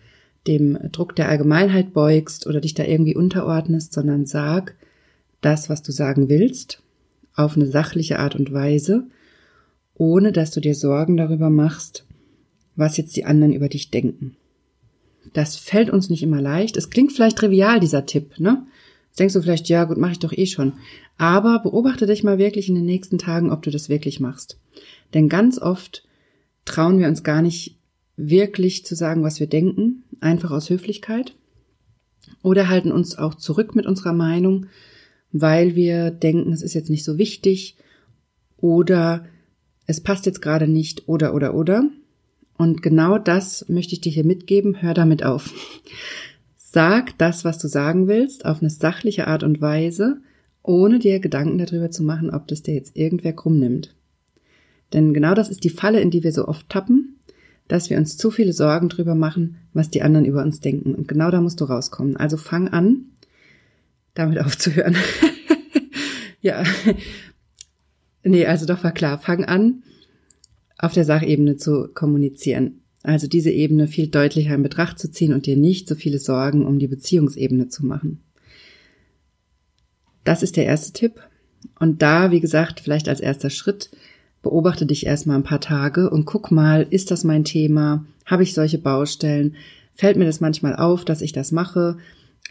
dem 0.46 0.78
Druck 0.92 1.16
der 1.16 1.28
Allgemeinheit 1.28 1.92
beugst 1.92 2.46
oder 2.46 2.60
dich 2.60 2.74
da 2.74 2.84
irgendwie 2.84 3.16
unterordnest, 3.16 3.92
sondern 3.92 4.26
sag 4.26 4.74
das, 5.40 5.68
was 5.68 5.82
du 5.82 5.92
sagen 5.92 6.28
willst, 6.28 6.82
auf 7.34 7.56
eine 7.56 7.66
sachliche 7.66 8.18
Art 8.18 8.34
und 8.34 8.52
Weise, 8.52 9.06
ohne 9.94 10.32
dass 10.32 10.50
du 10.50 10.60
dir 10.60 10.74
Sorgen 10.74 11.16
darüber 11.16 11.50
machst, 11.50 12.04
was 12.74 12.96
jetzt 12.96 13.16
die 13.16 13.24
anderen 13.24 13.52
über 13.52 13.68
dich 13.68 13.90
denken. 13.90 14.36
Das 15.32 15.56
fällt 15.56 15.90
uns 15.90 16.08
nicht 16.08 16.22
immer 16.22 16.40
leicht. 16.40 16.76
Es 16.76 16.90
klingt 16.90 17.12
vielleicht 17.12 17.38
trivial, 17.38 17.80
dieser 17.80 18.06
Tipp, 18.06 18.38
ne? 18.38 18.66
Denkst 19.18 19.34
du 19.34 19.40
vielleicht, 19.40 19.68
ja 19.68 19.84
gut, 19.84 19.96
mache 19.96 20.12
ich 20.12 20.18
doch 20.18 20.32
eh 20.32 20.46
schon. 20.46 20.74
Aber 21.16 21.60
beobachte 21.60 22.06
dich 22.06 22.22
mal 22.22 22.38
wirklich 22.38 22.68
in 22.68 22.74
den 22.74 22.84
nächsten 22.84 23.16
Tagen, 23.16 23.50
ob 23.50 23.62
du 23.62 23.70
das 23.70 23.88
wirklich 23.88 24.20
machst. 24.20 24.58
Denn 25.14 25.30
ganz 25.30 25.58
oft 25.58 26.06
trauen 26.66 26.98
wir 26.98 27.08
uns 27.08 27.22
gar 27.22 27.40
nicht 27.40 27.75
wirklich 28.16 28.84
zu 28.84 28.94
sagen, 28.94 29.22
was 29.22 29.40
wir 29.40 29.46
denken, 29.46 30.04
einfach 30.20 30.50
aus 30.50 30.70
Höflichkeit. 30.70 31.34
Oder 32.42 32.68
halten 32.68 32.92
uns 32.92 33.18
auch 33.18 33.34
zurück 33.34 33.74
mit 33.74 33.86
unserer 33.86 34.12
Meinung, 34.12 34.66
weil 35.32 35.74
wir 35.74 36.10
denken, 36.10 36.52
es 36.52 36.62
ist 36.62 36.74
jetzt 36.74 36.90
nicht 36.90 37.04
so 37.04 37.18
wichtig 37.18 37.76
oder 38.56 39.26
es 39.86 40.00
passt 40.00 40.26
jetzt 40.26 40.42
gerade 40.42 40.66
nicht 40.66 41.08
oder 41.08 41.34
oder 41.34 41.54
oder. 41.54 41.88
Und 42.56 42.82
genau 42.82 43.18
das 43.18 43.68
möchte 43.68 43.94
ich 43.94 44.00
dir 44.00 44.12
hier 44.12 44.24
mitgeben. 44.24 44.80
Hör 44.80 44.94
damit 44.94 45.22
auf. 45.22 45.52
Sag 46.56 47.16
das, 47.18 47.44
was 47.44 47.58
du 47.58 47.68
sagen 47.68 48.08
willst, 48.08 48.44
auf 48.44 48.60
eine 48.60 48.70
sachliche 48.70 49.26
Art 49.26 49.42
und 49.42 49.60
Weise, 49.60 50.20
ohne 50.62 50.98
dir 50.98 51.20
Gedanken 51.20 51.58
darüber 51.58 51.90
zu 51.90 52.02
machen, 52.02 52.30
ob 52.30 52.48
das 52.48 52.62
dir 52.62 52.74
jetzt 52.74 52.96
irgendwer 52.96 53.32
krumm 53.32 53.58
nimmt. 53.58 53.94
Denn 54.92 55.14
genau 55.14 55.34
das 55.34 55.48
ist 55.48 55.64
die 55.64 55.70
Falle, 55.70 56.00
in 56.00 56.10
die 56.10 56.22
wir 56.22 56.32
so 56.32 56.48
oft 56.48 56.68
tappen, 56.68 57.15
dass 57.68 57.90
wir 57.90 57.98
uns 57.98 58.16
zu 58.16 58.30
viele 58.30 58.52
Sorgen 58.52 58.88
drüber 58.88 59.14
machen, 59.14 59.56
was 59.72 59.90
die 59.90 60.02
anderen 60.02 60.24
über 60.24 60.42
uns 60.42 60.60
denken. 60.60 60.94
Und 60.94 61.08
genau 61.08 61.30
da 61.30 61.40
musst 61.40 61.60
du 61.60 61.64
rauskommen. 61.64 62.16
Also 62.16 62.36
fang 62.36 62.68
an, 62.68 63.06
damit 64.14 64.38
aufzuhören. 64.44 64.96
ja. 66.40 66.62
Nee, 68.22 68.46
also 68.46 68.66
doch 68.66 68.84
war 68.84 68.92
klar. 68.92 69.18
Fang 69.18 69.44
an, 69.44 69.82
auf 70.78 70.92
der 70.92 71.04
Sachebene 71.04 71.56
zu 71.56 71.88
kommunizieren. 71.94 72.82
Also 73.02 73.28
diese 73.28 73.50
Ebene 73.50 73.86
viel 73.86 74.08
deutlicher 74.08 74.54
in 74.54 74.62
Betracht 74.62 74.98
zu 74.98 75.10
ziehen 75.10 75.32
und 75.32 75.46
dir 75.46 75.56
nicht 75.56 75.88
so 75.88 75.94
viele 75.94 76.18
Sorgen 76.18 76.66
um 76.66 76.78
die 76.78 76.88
Beziehungsebene 76.88 77.68
zu 77.68 77.86
machen. 77.86 78.20
Das 80.24 80.42
ist 80.42 80.56
der 80.56 80.66
erste 80.66 80.92
Tipp. 80.92 81.22
Und 81.78 82.02
da, 82.02 82.32
wie 82.32 82.40
gesagt, 82.40 82.80
vielleicht 82.80 83.08
als 83.08 83.20
erster 83.20 83.48
Schritt, 83.48 83.90
beobachte 84.46 84.86
dich 84.86 85.06
erstmal 85.06 85.36
ein 85.38 85.42
paar 85.42 85.60
Tage 85.60 86.08
und 86.08 86.24
guck 86.24 86.52
mal, 86.52 86.86
ist 86.88 87.10
das 87.10 87.24
mein 87.24 87.42
Thema? 87.42 88.06
Habe 88.24 88.44
ich 88.44 88.54
solche 88.54 88.78
Baustellen? 88.78 89.56
Fällt 89.96 90.16
mir 90.16 90.24
das 90.24 90.40
manchmal 90.40 90.76
auf, 90.76 91.04
dass 91.04 91.20
ich 91.20 91.32
das 91.32 91.50
mache? 91.50 91.96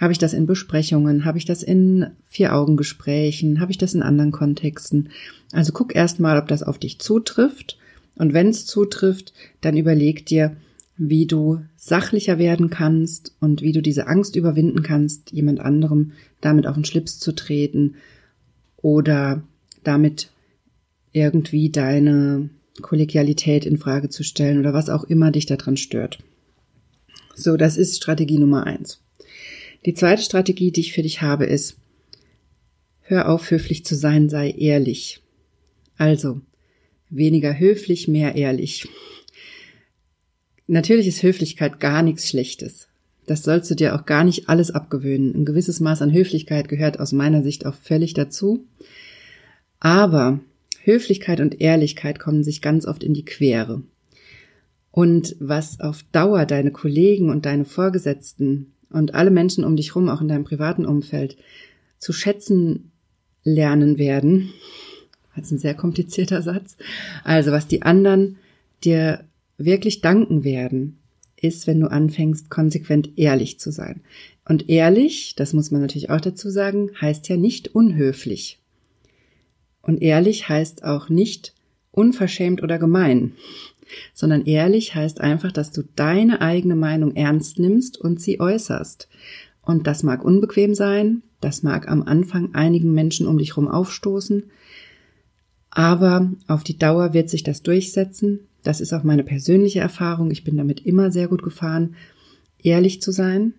Habe 0.02 0.12
ich 0.12 0.20
das 0.20 0.34
in 0.34 0.46
Besprechungen? 0.46 1.24
Habe 1.24 1.38
ich 1.38 1.46
das 1.46 1.64
in 1.64 2.08
Vier-Augen-Gesprächen? 2.26 3.62
Habe 3.62 3.72
ich 3.72 3.78
das 3.78 3.94
in 3.94 4.04
anderen 4.04 4.34
Kontexten? 4.34 5.08
Also 5.54 5.72
guck 5.72 5.96
erstmal, 5.96 6.38
ob 6.38 6.50
das 6.50 6.64
auf 6.64 6.80
dich 6.80 7.00
zutrifft 7.00 7.78
und 8.16 8.34
wenn 8.34 8.50
es 8.50 8.66
zutrifft, 8.66 9.32
dann 9.62 9.78
überleg 9.78 10.26
dir, 10.26 10.58
wie 10.98 11.26
du 11.26 11.62
sachlicher 11.78 12.38
werden 12.40 12.70
kannst 12.70 13.34
und 13.40 13.62
wie 13.62 13.72
du 13.72 13.82
diese 13.82 14.08
Angst 14.08 14.36
überwinden 14.36 14.84
kannst, 14.84 15.32
jemand 15.32 15.62
anderem 15.62 16.12
damit 16.42 16.68
auf 16.68 16.76
den 16.76 16.84
Schlips 16.84 17.20
zu 17.20 17.34
treten 17.34 17.96
oder 18.82 19.44
damit 19.86 20.30
irgendwie 21.16 21.70
deine 21.70 22.50
Kollegialität 22.82 23.66
in 23.66 23.78
Frage 23.78 24.10
zu 24.10 24.24
stellen 24.24 24.60
oder 24.60 24.74
was 24.74 24.90
auch 24.90 25.06
immer 25.06 25.32
dich 25.32 25.46
daran 25.46 25.78
stört. 25.78 26.20
So, 27.36 27.56
das 27.56 27.78
ist 27.78 27.96
Strategie 27.96 28.38
Nummer 28.38 28.68
eins. 28.68 29.02
Die 29.86 29.94
zweite 29.94 30.22
Strategie, 30.22 30.72
die 30.72 30.82
ich 30.82 30.94
für 30.94 31.04
dich 31.04 31.22
habe, 31.22 31.46
ist, 31.46 31.78
hör 33.02 33.30
auf, 33.30 33.50
höflich 33.50 33.86
zu 33.86 33.96
sein, 33.96 34.30
sei 34.30 34.52
ehrlich. 34.52 35.22
Also, 35.98 36.42
weniger 37.10 37.58
höflich, 37.58 38.10
mehr 38.10 38.36
ehrlich. 38.36 38.88
Natürlich 40.68 41.08
ist 41.08 41.24
Höflichkeit 41.24 41.80
gar 41.80 42.04
nichts 42.04 42.28
Schlechtes. 42.28 42.90
Das 43.26 43.44
sollst 43.44 43.72
du 43.72 43.76
dir 43.76 43.96
auch 43.96 44.06
gar 44.06 44.24
nicht 44.24 44.50
alles 44.50 44.72
abgewöhnen. 44.72 45.34
Ein 45.34 45.46
gewisses 45.46 45.80
Maß 45.80 46.02
an 46.02 46.14
Höflichkeit 46.14 46.68
gehört 46.68 47.00
aus 47.00 47.14
meiner 47.14 47.42
Sicht 47.42 47.66
auch 47.66 47.76
völlig 47.76 48.14
dazu. 48.14 48.66
Aber 49.80 50.42
Höflichkeit 50.86 51.40
und 51.40 51.62
Ehrlichkeit 51.62 52.20
kommen 52.20 52.44
sich 52.44 52.62
ganz 52.62 52.86
oft 52.86 53.04
in 53.04 53.14
die 53.14 53.26
Quere. 53.26 53.82
Und 54.92 55.36
was 55.40 55.80
auf 55.80 56.04
Dauer 56.12 56.46
deine 56.46 56.72
Kollegen 56.72 57.30
und 57.30 57.46
deine 57.46 57.66
Vorgesetzten 57.66 58.74
und 58.90 59.14
alle 59.14 59.32
Menschen 59.32 59.64
um 59.66 59.76
dich 59.76 59.96
rum, 59.96 60.10
auch 60.10 60.22
in 60.22 60.28
deinem 60.28 60.46
privaten 60.46 60.86
Umfeld, 60.86 61.38
zu 62.00 62.14
schätzen 62.14 62.92
lernen 63.44 63.98
werden, 63.98 64.54
das 65.36 65.48
ist 65.48 65.52
ein 65.52 65.58
sehr 65.58 65.74
komplizierter 65.74 66.42
Satz. 66.42 66.78
Also 67.24 67.52
was 67.52 67.68
die 67.68 67.82
anderen 67.82 68.38
dir 68.84 69.26
wirklich 69.58 70.02
danken 70.02 70.44
werden, 70.44 70.98
ist, 71.36 71.68
wenn 71.68 71.80
du 71.80 71.88
anfängst, 71.92 72.50
konsequent 72.50 73.18
ehrlich 73.18 73.60
zu 73.60 73.72
sein. 73.72 74.02
Und 74.48 74.70
ehrlich, 74.70 75.36
das 75.36 75.54
muss 75.54 75.72
man 75.72 75.82
natürlich 75.82 76.10
auch 76.10 76.22
dazu 76.22 76.50
sagen, 76.50 76.92
heißt 77.02 77.28
ja 77.28 77.38
nicht 77.38 77.76
unhöflich. 77.76 78.60
Und 79.86 80.02
ehrlich 80.02 80.50
heißt 80.50 80.84
auch 80.84 81.10
nicht 81.10 81.54
unverschämt 81.92 82.62
oder 82.64 82.80
gemein, 82.80 83.34
sondern 84.14 84.46
ehrlich 84.46 84.96
heißt 84.96 85.22
einfach, 85.22 85.52
dass 85.52 85.72
du 85.72 85.84
deine 85.96 86.42
eigene 86.42 86.76
Meinung 86.76 87.16
ernst 87.16 87.60
nimmst 87.60 87.98
und 87.98 88.20
sie 88.20 88.40
äußerst. 88.40 89.08
Und 89.62 89.88
das 89.88 90.04
mag 90.04 90.24
unbequem 90.26 90.74
sein, 90.74 91.22
das 91.40 91.64
mag 91.64 91.88
am 91.88 92.04
Anfang 92.04 92.54
einigen 92.56 92.94
Menschen 92.94 93.28
um 93.28 93.38
dich 93.38 93.52
herum 93.52 93.68
aufstoßen, 93.68 94.44
aber 95.70 96.32
auf 96.48 96.64
die 96.64 96.78
Dauer 96.78 97.14
wird 97.14 97.30
sich 97.30 97.44
das 97.44 97.62
durchsetzen. 97.62 98.48
Das 98.64 98.82
ist 98.82 98.94
auch 98.94 99.04
meine 99.04 99.24
persönliche 99.24 99.82
Erfahrung. 99.82 100.32
Ich 100.32 100.44
bin 100.44 100.58
damit 100.58 100.86
immer 100.86 101.12
sehr 101.12 101.28
gut 101.28 101.44
gefahren, 101.44 101.96
ehrlich 102.64 103.02
zu 103.02 103.12
sein 103.12 103.54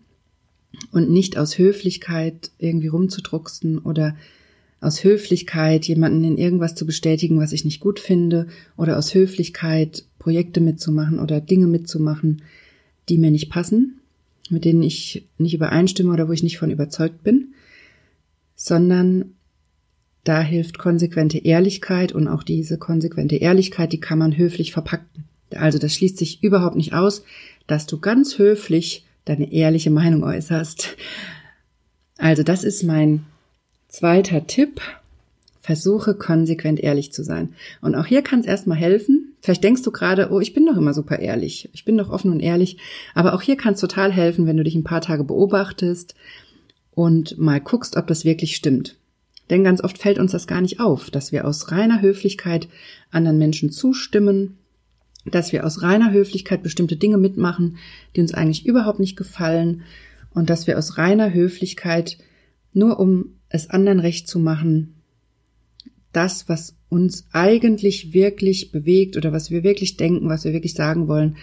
und 0.90 1.10
nicht 1.10 1.38
aus 1.38 1.58
Höflichkeit 1.58 2.50
irgendwie 2.58 2.88
rumzudrucksen 2.88 3.78
oder 3.78 4.16
aus 4.80 5.04
Höflichkeit 5.04 5.86
jemanden 5.86 6.24
in 6.24 6.38
irgendwas 6.38 6.74
zu 6.74 6.86
bestätigen, 6.86 7.38
was 7.38 7.52
ich 7.52 7.64
nicht 7.64 7.80
gut 7.80 7.98
finde 7.98 8.46
oder 8.76 8.98
aus 8.98 9.14
Höflichkeit 9.14 10.04
Projekte 10.18 10.60
mitzumachen 10.60 11.18
oder 11.18 11.40
Dinge 11.40 11.66
mitzumachen, 11.66 12.42
die 13.08 13.18
mir 13.18 13.30
nicht 13.30 13.50
passen, 13.50 14.00
mit 14.50 14.64
denen 14.64 14.82
ich 14.82 15.26
nicht 15.38 15.54
übereinstimme 15.54 16.12
oder 16.12 16.28
wo 16.28 16.32
ich 16.32 16.42
nicht 16.42 16.58
von 16.58 16.70
überzeugt 16.70 17.22
bin, 17.22 17.54
sondern 18.54 19.32
da 20.24 20.40
hilft 20.40 20.78
konsequente 20.78 21.38
Ehrlichkeit 21.38 22.12
und 22.12 22.26
auch 22.26 22.42
diese 22.42 22.78
konsequente 22.78 23.36
Ehrlichkeit, 23.36 23.92
die 23.92 24.00
kann 24.00 24.18
man 24.18 24.36
höflich 24.36 24.72
verpacken. 24.72 25.24
Also 25.54 25.78
das 25.78 25.94
schließt 25.94 26.18
sich 26.18 26.42
überhaupt 26.42 26.76
nicht 26.76 26.92
aus, 26.92 27.22
dass 27.68 27.86
du 27.86 28.00
ganz 28.00 28.38
höflich 28.38 29.06
deine 29.24 29.52
ehrliche 29.52 29.90
Meinung 29.90 30.24
äußerst. 30.24 30.96
Also 32.18 32.42
das 32.42 32.64
ist 32.64 32.82
mein 32.82 33.24
zweiter 33.88 34.46
Tipp. 34.46 34.80
Versuche 35.60 36.14
konsequent 36.14 36.78
ehrlich 36.78 37.12
zu 37.12 37.24
sein. 37.24 37.54
Und 37.80 37.96
auch 37.96 38.06
hier 38.06 38.22
kann 38.22 38.38
es 38.38 38.46
erstmal 38.46 38.78
helfen. 38.78 39.32
Vielleicht 39.40 39.64
denkst 39.64 39.82
du 39.82 39.90
gerade, 39.90 40.28
oh, 40.30 40.38
ich 40.38 40.54
bin 40.54 40.64
doch 40.64 40.76
immer 40.76 40.94
super 40.94 41.18
ehrlich. 41.18 41.68
Ich 41.72 41.84
bin 41.84 41.98
doch 41.98 42.08
offen 42.08 42.30
und 42.30 42.38
ehrlich. 42.38 42.78
Aber 43.14 43.34
auch 43.34 43.42
hier 43.42 43.56
kann 43.56 43.74
es 43.74 43.80
total 43.80 44.12
helfen, 44.12 44.46
wenn 44.46 44.56
du 44.56 44.62
dich 44.62 44.76
ein 44.76 44.84
paar 44.84 45.00
Tage 45.00 45.24
beobachtest 45.24 46.14
und 46.92 47.36
mal 47.38 47.60
guckst, 47.60 47.96
ob 47.96 48.06
das 48.06 48.24
wirklich 48.24 48.54
stimmt. 48.54 48.96
Denn 49.50 49.64
ganz 49.64 49.82
oft 49.82 49.98
fällt 49.98 50.18
uns 50.18 50.32
das 50.32 50.46
gar 50.46 50.60
nicht 50.60 50.80
auf, 50.80 51.10
dass 51.10 51.32
wir 51.32 51.44
aus 51.44 51.70
reiner 51.70 52.00
Höflichkeit 52.00 52.68
anderen 53.10 53.38
Menschen 53.38 53.70
zustimmen, 53.70 54.58
dass 55.24 55.52
wir 55.52 55.64
aus 55.66 55.82
reiner 55.82 56.12
Höflichkeit 56.12 56.62
bestimmte 56.62 56.96
Dinge 56.96 57.18
mitmachen, 57.18 57.78
die 58.14 58.20
uns 58.20 58.34
eigentlich 58.34 58.66
überhaupt 58.66 59.00
nicht 59.00 59.16
gefallen 59.16 59.82
und 60.34 60.50
dass 60.50 60.66
wir 60.66 60.78
aus 60.78 60.98
reiner 60.98 61.32
Höflichkeit, 61.32 62.18
nur 62.72 62.98
um 63.00 63.35
es 63.48 63.70
anderen 63.70 64.00
recht 64.00 64.28
zu 64.28 64.38
machen, 64.38 64.94
das, 66.12 66.48
was 66.48 66.74
uns 66.88 67.26
eigentlich 67.32 68.12
wirklich 68.12 68.72
bewegt 68.72 69.16
oder 69.16 69.32
was 69.32 69.50
wir 69.50 69.62
wirklich 69.62 69.96
denken, 69.96 70.28
was 70.28 70.44
wir 70.44 70.52
wirklich 70.52 70.74
sagen 70.74 71.08
wollen, 71.08 71.36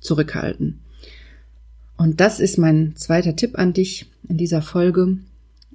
zurückhalten. 0.00 0.80
Und 1.96 2.20
das 2.20 2.40
ist 2.40 2.56
mein 2.56 2.96
zweiter 2.96 3.36
Tipp 3.36 3.58
an 3.58 3.72
dich 3.72 4.06
in 4.28 4.36
dieser 4.36 4.62
Folge. 4.62 5.18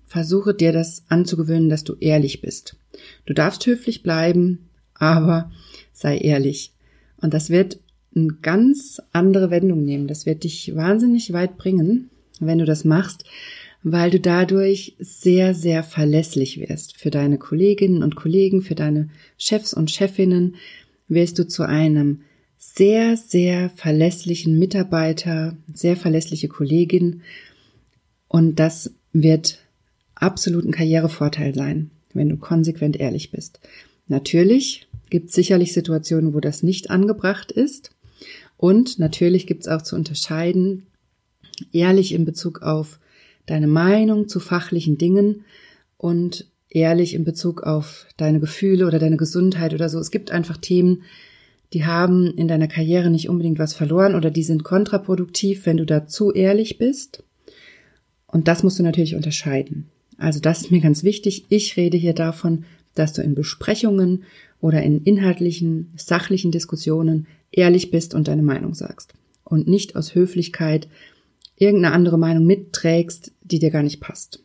versuche 0.07 0.53
dir 0.53 0.71
das 0.71 1.03
anzugewöhnen, 1.09 1.69
dass 1.69 1.83
du 1.83 1.95
ehrlich 1.99 2.41
bist. 2.41 2.77
Du 3.25 3.33
darfst 3.33 3.65
höflich 3.65 4.03
bleiben, 4.03 4.69
aber 4.93 5.51
sei 5.91 6.17
ehrlich. 6.17 6.71
Und 7.17 7.33
das 7.33 7.49
wird 7.49 7.79
eine 8.15 8.33
ganz 8.41 9.01
andere 9.11 9.49
Wendung 9.49 9.83
nehmen. 9.83 10.07
Das 10.07 10.25
wird 10.25 10.43
dich 10.43 10.75
wahnsinnig 10.75 11.33
weit 11.33 11.57
bringen, 11.57 12.09
wenn 12.39 12.59
du 12.59 12.65
das 12.65 12.85
machst, 12.85 13.25
weil 13.87 14.09
du 14.09 14.19
dadurch 14.19 14.95
sehr, 14.97 15.53
sehr 15.53 15.83
verlässlich 15.83 16.59
wirst. 16.59 16.97
Für 16.97 17.11
deine 17.11 17.37
Kolleginnen 17.37 18.01
und 18.01 18.15
Kollegen, 18.15 18.63
für 18.63 18.73
deine 18.73 19.09
Chefs 19.37 19.75
und 19.75 19.91
Chefinnen 19.91 20.55
wirst 21.07 21.37
du 21.37 21.47
zu 21.47 21.61
einem 21.61 22.21
sehr, 22.57 23.15
sehr 23.15 23.69
verlässlichen 23.69 24.57
Mitarbeiter, 24.57 25.55
sehr 25.71 25.95
verlässliche 25.95 26.47
Kollegin. 26.47 27.21
Und 28.27 28.55
das 28.55 28.95
wird 29.13 29.59
absolut 30.15 30.65
ein 30.65 30.71
Karrierevorteil 30.71 31.53
sein, 31.53 31.91
wenn 32.11 32.29
du 32.29 32.37
konsequent 32.37 32.99
ehrlich 32.99 33.29
bist. 33.29 33.59
Natürlich 34.07 34.87
gibt 35.11 35.29
es 35.29 35.35
sicherlich 35.35 35.73
Situationen, 35.73 36.33
wo 36.33 36.39
das 36.39 36.63
nicht 36.63 36.89
angebracht 36.89 37.51
ist. 37.51 37.91
Und 38.57 38.97
natürlich 38.97 39.45
gibt 39.45 39.61
es 39.61 39.67
auch 39.67 39.83
zu 39.83 39.95
unterscheiden, 39.95 40.87
ehrlich 41.71 42.13
in 42.13 42.25
Bezug 42.25 42.63
auf 42.63 42.99
deine 43.45 43.67
Meinung 43.67 44.27
zu 44.27 44.39
fachlichen 44.39 44.97
Dingen 44.97 45.45
und 45.97 46.47
ehrlich 46.69 47.13
in 47.13 47.23
Bezug 47.23 47.63
auf 47.63 48.05
deine 48.17 48.39
Gefühle 48.39 48.85
oder 48.85 48.99
deine 48.99 49.17
Gesundheit 49.17 49.73
oder 49.73 49.89
so. 49.89 49.99
Es 49.99 50.11
gibt 50.11 50.31
einfach 50.31 50.57
Themen, 50.57 51.03
die 51.73 51.85
haben 51.85 52.27
in 52.37 52.47
deiner 52.47 52.67
Karriere 52.67 53.09
nicht 53.09 53.29
unbedingt 53.29 53.59
was 53.59 53.73
verloren 53.73 54.15
oder 54.15 54.29
die 54.29 54.43
sind 54.43 54.63
kontraproduktiv, 54.63 55.65
wenn 55.65 55.77
du 55.77 55.85
da 55.85 56.07
zu 56.07 56.31
ehrlich 56.31 56.77
bist. 56.77 57.23
Und 58.27 58.47
das 58.47 58.63
musst 58.63 58.79
du 58.79 58.83
natürlich 58.83 59.15
unterscheiden. 59.15 59.89
Also 60.17 60.39
das 60.39 60.61
ist 60.61 60.71
mir 60.71 60.81
ganz 60.81 61.03
wichtig. 61.03 61.45
Ich 61.49 61.77
rede 61.77 61.97
hier 61.97 62.13
davon, 62.13 62.65
dass 62.93 63.13
du 63.13 63.21
in 63.21 63.35
Besprechungen 63.35 64.23
oder 64.61 64.81
in 64.83 65.03
inhaltlichen, 65.03 65.91
sachlichen 65.95 66.51
Diskussionen 66.51 67.27
ehrlich 67.51 67.91
bist 67.91 68.13
und 68.13 68.27
deine 68.27 68.43
Meinung 68.43 68.73
sagst. 68.73 69.13
Und 69.43 69.67
nicht 69.67 69.95
aus 69.95 70.15
Höflichkeit 70.15 70.87
irgendeine 71.57 71.93
andere 71.93 72.17
Meinung 72.17 72.45
mitträgst, 72.45 73.31
die 73.41 73.59
dir 73.59 73.71
gar 73.71 73.83
nicht 73.83 73.99
passt. 73.99 74.39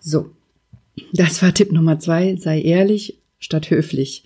So, 0.00 0.30
das 1.12 1.42
war 1.42 1.54
Tipp 1.54 1.72
Nummer 1.72 1.98
zwei. 1.98 2.36
Sei 2.36 2.60
ehrlich 2.60 3.18
statt 3.38 3.70
höflich. 3.70 4.24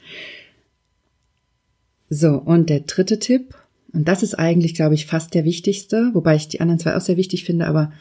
So, 2.10 2.34
und 2.34 2.70
der 2.70 2.80
dritte 2.80 3.18
Tipp, 3.18 3.54
und 3.92 4.08
das 4.08 4.22
ist 4.22 4.34
eigentlich, 4.34 4.74
glaube 4.74 4.94
ich, 4.94 5.06
fast 5.06 5.34
der 5.34 5.44
wichtigste, 5.44 6.10
wobei 6.14 6.36
ich 6.36 6.48
die 6.48 6.60
anderen 6.60 6.78
zwei 6.78 6.96
auch 6.96 7.00
sehr 7.00 7.16
wichtig 7.16 7.44
finde, 7.44 7.66
aber 7.66 7.92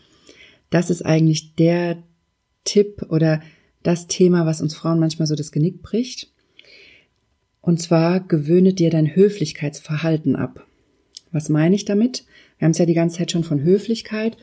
das 0.69 0.89
ist 0.89 1.05
eigentlich 1.05 1.55
der 1.55 2.01
Tipp 2.63 3.05
oder 3.09 3.41
das 3.83 4.07
Thema, 4.07 4.45
was 4.45 4.61
uns 4.61 4.75
Frauen 4.75 4.99
manchmal 4.99 5.27
so 5.27 5.35
das 5.35 5.51
Genick 5.51 5.81
bricht. 5.81 6.31
Und 7.61 7.81
zwar 7.81 8.19
gewöhne 8.21 8.73
dir 8.73 8.89
dein 8.89 9.15
Höflichkeitsverhalten 9.15 10.35
ab. 10.35 10.65
Was 11.31 11.49
meine 11.49 11.75
ich 11.75 11.85
damit? 11.85 12.25
Wir 12.57 12.65
haben 12.65 12.71
es 12.71 12.77
ja 12.77 12.85
die 12.85 12.93
ganze 12.93 13.17
Zeit 13.17 13.31
schon 13.31 13.43
von 13.43 13.61
Höflichkeit, 13.61 14.37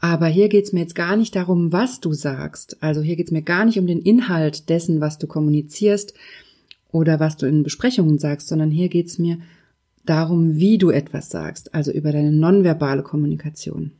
aber 0.00 0.26
hier 0.26 0.48
geht 0.48 0.66
es 0.66 0.72
mir 0.72 0.80
jetzt 0.80 0.94
gar 0.94 1.16
nicht 1.16 1.34
darum, 1.34 1.72
was 1.72 2.00
du 2.00 2.12
sagst. 2.12 2.82
Also 2.82 3.00
hier 3.00 3.16
geht 3.16 3.28
es 3.28 3.32
mir 3.32 3.42
gar 3.42 3.64
nicht 3.64 3.78
um 3.78 3.86
den 3.86 4.02
Inhalt 4.02 4.68
dessen, 4.68 5.00
was 5.00 5.18
du 5.18 5.26
kommunizierst 5.26 6.14
oder 6.92 7.20
was 7.20 7.36
du 7.36 7.46
in 7.46 7.62
Besprechungen 7.62 8.18
sagst, 8.18 8.48
sondern 8.48 8.70
hier 8.70 8.88
geht 8.88 9.06
es 9.06 9.18
mir 9.18 9.38
darum, 10.04 10.56
wie 10.56 10.78
du 10.78 10.90
etwas 10.90 11.30
sagst, 11.30 11.74
also 11.74 11.90
über 11.90 12.12
deine 12.12 12.32
nonverbale 12.32 13.02
Kommunikation. 13.02 13.92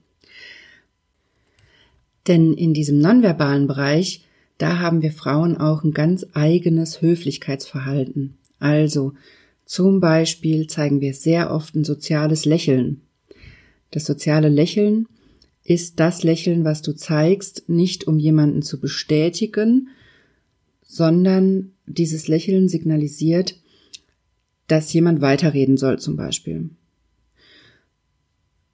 Denn 2.26 2.54
in 2.54 2.75
diesem 2.75 2.99
nonverbalen 2.99 3.66
Bereich, 3.66 4.25
da 4.59 4.78
haben 4.78 5.02
wir 5.02 5.12
Frauen 5.12 5.56
auch 5.56 5.85
ein 5.85 5.92
ganz 5.92 6.26
eigenes 6.35 7.02
Höflichkeitsverhalten. 7.02 8.35
Also 8.59 9.14
zum 9.65 10.00
Beispiel 10.00 10.67
zeigen 10.67 11.00
wir 11.00 11.15
sehr 11.15 11.50
oft 11.50 11.75
ein 11.75 11.84
soziales 11.84 12.45
Lächeln. 12.45 13.00
Das 13.95 14.07
soziale 14.07 14.49
Lächeln 14.49 15.07
ist 15.63 16.00
das 16.00 16.25
Lächeln, 16.25 16.65
was 16.65 16.83
du 16.83 16.97
zeigst, 16.97 17.69
nicht 17.69 18.09
um 18.09 18.19
jemanden 18.19 18.61
zu 18.61 18.80
bestätigen, 18.80 19.89
sondern 20.83 21.71
dieses 21.87 22.26
Lächeln 22.26 22.69
signalisiert, 22.69 23.54
dass 24.67 24.93
jemand 24.93 25.21
weiterreden 25.21 25.76
soll 25.76 26.00
zum 26.00 26.17
Beispiel. 26.17 26.71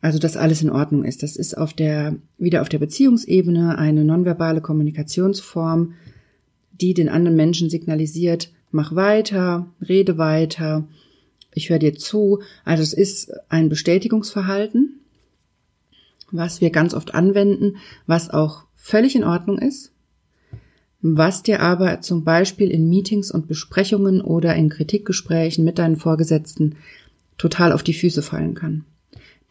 Also, 0.00 0.18
dass 0.18 0.38
alles 0.38 0.62
in 0.62 0.70
Ordnung 0.70 1.04
ist. 1.04 1.22
Das 1.22 1.36
ist 1.36 1.54
auf 1.54 1.74
der, 1.74 2.16
wieder 2.38 2.62
auf 2.62 2.70
der 2.70 2.78
Beziehungsebene 2.78 3.76
eine 3.76 4.04
nonverbale 4.04 4.62
Kommunikationsform, 4.62 5.92
die 6.72 6.94
den 6.94 7.10
anderen 7.10 7.36
Menschen 7.36 7.68
signalisiert, 7.68 8.54
mach 8.70 8.94
weiter, 8.94 9.70
rede 9.86 10.16
weiter, 10.16 10.88
ich 11.52 11.68
höre 11.68 11.78
dir 11.78 11.94
zu. 11.94 12.40
Also 12.64 12.82
es 12.82 12.94
ist 12.94 13.32
ein 13.50 13.68
Bestätigungsverhalten, 13.68 14.96
was 16.32 16.60
wir 16.60 16.70
ganz 16.70 16.94
oft 16.94 17.14
anwenden, 17.14 17.76
was 18.06 18.30
auch 18.30 18.64
völlig 18.74 19.16
in 19.16 19.24
Ordnung 19.24 19.58
ist, 19.58 19.92
was 21.02 21.42
dir 21.42 21.60
aber 21.60 22.00
zum 22.00 22.24
Beispiel 22.24 22.70
in 22.70 22.88
Meetings 22.88 23.30
und 23.30 23.48
Besprechungen 23.48 24.20
oder 24.20 24.54
in 24.54 24.68
Kritikgesprächen 24.68 25.64
mit 25.64 25.78
deinen 25.78 25.96
Vorgesetzten 25.96 26.76
total 27.38 27.72
auf 27.72 27.82
die 27.82 27.94
Füße 27.94 28.22
fallen 28.22 28.54
kann. 28.54 28.84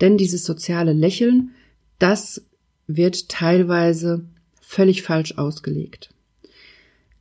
Denn 0.01 0.17
dieses 0.17 0.45
soziale 0.45 0.93
Lächeln, 0.93 1.51
das 1.97 2.43
wird 2.87 3.29
teilweise 3.29 4.25
völlig 4.61 5.01
falsch 5.01 5.37
ausgelegt. 5.37 6.09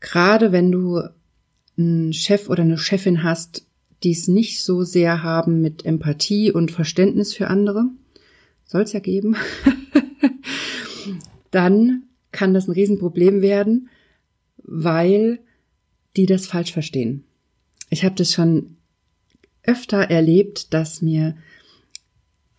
Gerade 0.00 0.52
wenn 0.52 0.70
du 0.70 1.02
einen 1.76 2.12
Chef 2.12 2.48
oder 2.48 2.62
eine 2.62 2.78
Chefin 2.78 3.22
hast, 3.22 3.64
die 4.02 4.12
es 4.12 4.28
nicht 4.28 4.62
so 4.62 4.82
sehr 4.82 5.22
haben 5.22 5.60
mit 5.60 5.84
Empathie 5.84 6.52
und 6.52 6.70
Verständnis 6.70 7.34
für 7.34 7.48
andere, 7.48 7.86
soll 8.68 8.82
es 8.82 8.92
ja 8.92 9.00
geben, 9.00 9.34
dann 11.50 12.04
kann 12.30 12.54
das 12.54 12.68
ein 12.68 12.72
Riesenproblem 12.72 13.42
werden, 13.42 13.88
weil 14.58 15.40
die 16.16 16.26
das 16.26 16.46
falsch 16.46 16.72
verstehen. 16.72 17.24
Ich 17.90 18.04
habe 18.04 18.14
das 18.14 18.32
schon 18.32 18.76
öfter 19.62 19.98
erlebt, 19.98 20.72
dass 20.74 21.02
mir 21.02 21.36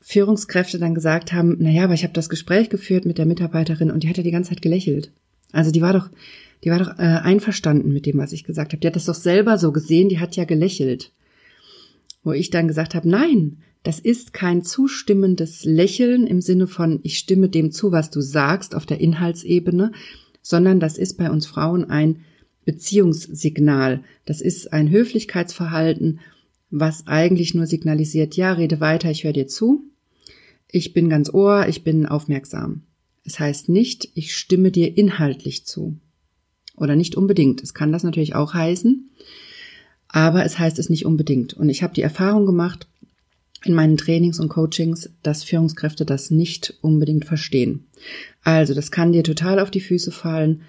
Führungskräfte 0.01 0.79
dann 0.79 0.95
gesagt 0.95 1.33
haben, 1.33 1.57
na 1.59 1.69
ja, 1.69 1.83
aber 1.83 1.93
ich 1.93 2.03
habe 2.03 2.13
das 2.13 2.29
Gespräch 2.29 2.69
geführt 2.69 3.05
mit 3.05 3.19
der 3.19 3.27
Mitarbeiterin 3.27 3.91
und 3.91 4.03
die 4.03 4.09
hat 4.09 4.17
ja 4.17 4.23
die 4.23 4.31
ganze 4.31 4.49
Zeit 4.49 4.61
gelächelt. 4.61 5.11
Also 5.51 5.71
die 5.71 5.81
war 5.81 5.93
doch, 5.93 6.09
die 6.63 6.71
war 6.71 6.79
doch 6.79 6.97
äh, 6.97 7.03
einverstanden 7.03 7.93
mit 7.93 8.07
dem, 8.07 8.17
was 8.17 8.31
ich 8.31 8.43
gesagt 8.43 8.71
habe. 8.73 8.79
Die 8.79 8.87
hat 8.87 8.95
das 8.95 9.05
doch 9.05 9.15
selber 9.15 9.59
so 9.59 9.71
gesehen, 9.71 10.09
die 10.09 10.19
hat 10.19 10.35
ja 10.35 10.45
gelächelt. 10.45 11.11
Wo 12.23 12.31
ich 12.31 12.49
dann 12.49 12.67
gesagt 12.67 12.95
habe, 12.95 13.07
nein, 13.07 13.57
das 13.83 13.99
ist 13.99 14.33
kein 14.33 14.63
zustimmendes 14.63 15.63
Lächeln 15.65 16.27
im 16.27 16.41
Sinne 16.41 16.67
von, 16.67 16.99
ich 17.03 17.17
stimme 17.17 17.49
dem 17.49 17.71
zu, 17.71 17.91
was 17.91 18.09
du 18.11 18.21
sagst 18.21 18.75
auf 18.75 18.85
der 18.85 18.99
Inhaltsebene, 18.99 19.91
sondern 20.41 20.79
das 20.79 20.97
ist 20.97 21.17
bei 21.17 21.31
uns 21.31 21.47
Frauen 21.47 21.85
ein 21.89 22.21
Beziehungssignal. 22.65 24.03
Das 24.25 24.41
ist 24.41 24.73
ein 24.73 24.89
Höflichkeitsverhalten, 24.89 26.19
was 26.69 27.07
eigentlich 27.07 27.55
nur 27.55 27.65
signalisiert, 27.65 28.35
ja, 28.35 28.53
rede 28.53 28.79
weiter, 28.79 29.09
ich 29.09 29.23
höre 29.23 29.33
dir 29.33 29.47
zu 29.47 29.89
ich 30.71 30.93
bin 30.93 31.09
ganz 31.09 31.33
ohr, 31.33 31.67
ich 31.67 31.83
bin 31.83 32.05
aufmerksam. 32.05 32.83
Es 33.25 33.39
heißt 33.39 33.69
nicht, 33.69 34.09
ich 34.13 34.35
stimme 34.35 34.71
dir 34.71 34.97
inhaltlich 34.97 35.65
zu. 35.65 35.97
Oder 36.75 36.95
nicht 36.95 37.15
unbedingt. 37.15 37.61
Es 37.61 37.73
kann 37.73 37.91
das 37.91 38.03
natürlich 38.03 38.35
auch 38.35 38.53
heißen, 38.53 39.09
aber 40.07 40.45
es 40.45 40.57
heißt 40.57 40.79
es 40.79 40.89
nicht 40.89 41.05
unbedingt. 41.05 41.53
Und 41.53 41.69
ich 41.69 41.83
habe 41.83 41.93
die 41.93 42.03
Erfahrung 42.03 42.45
gemacht 42.45 42.87
in 43.63 43.73
meinen 43.73 43.97
Trainings 43.97 44.39
und 44.39 44.49
Coachings, 44.49 45.09
dass 45.21 45.43
Führungskräfte 45.43 46.05
das 46.05 46.31
nicht 46.31 46.77
unbedingt 46.81 47.25
verstehen. 47.25 47.85
Also 48.43 48.73
das 48.73 48.91
kann 48.91 49.11
dir 49.11 49.23
total 49.23 49.59
auf 49.59 49.71
die 49.71 49.81
Füße 49.81 50.11
fallen, 50.11 50.61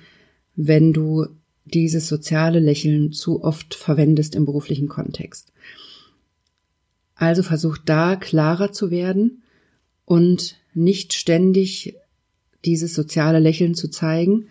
wenn 0.57 0.93
du 0.93 1.27
dieses 1.65 2.09
soziale 2.09 2.59
Lächeln 2.59 3.13
zu 3.13 3.45
oft 3.45 3.75
verwendest 3.75 4.35
im 4.35 4.45
beruflichen 4.45 4.89
Kontext. 4.89 5.53
Also 7.15 7.43
versuch 7.43 7.79
da 7.79 8.17
klarer 8.17 8.73
zu 8.73 8.91
werden 8.91 9.43
und 10.05 10.57
nicht 10.75 11.13
ständig 11.13 11.95
dieses 12.65 12.95
soziale 12.95 13.39
Lächeln 13.39 13.75
zu 13.75 13.89
zeigen, 13.89 14.47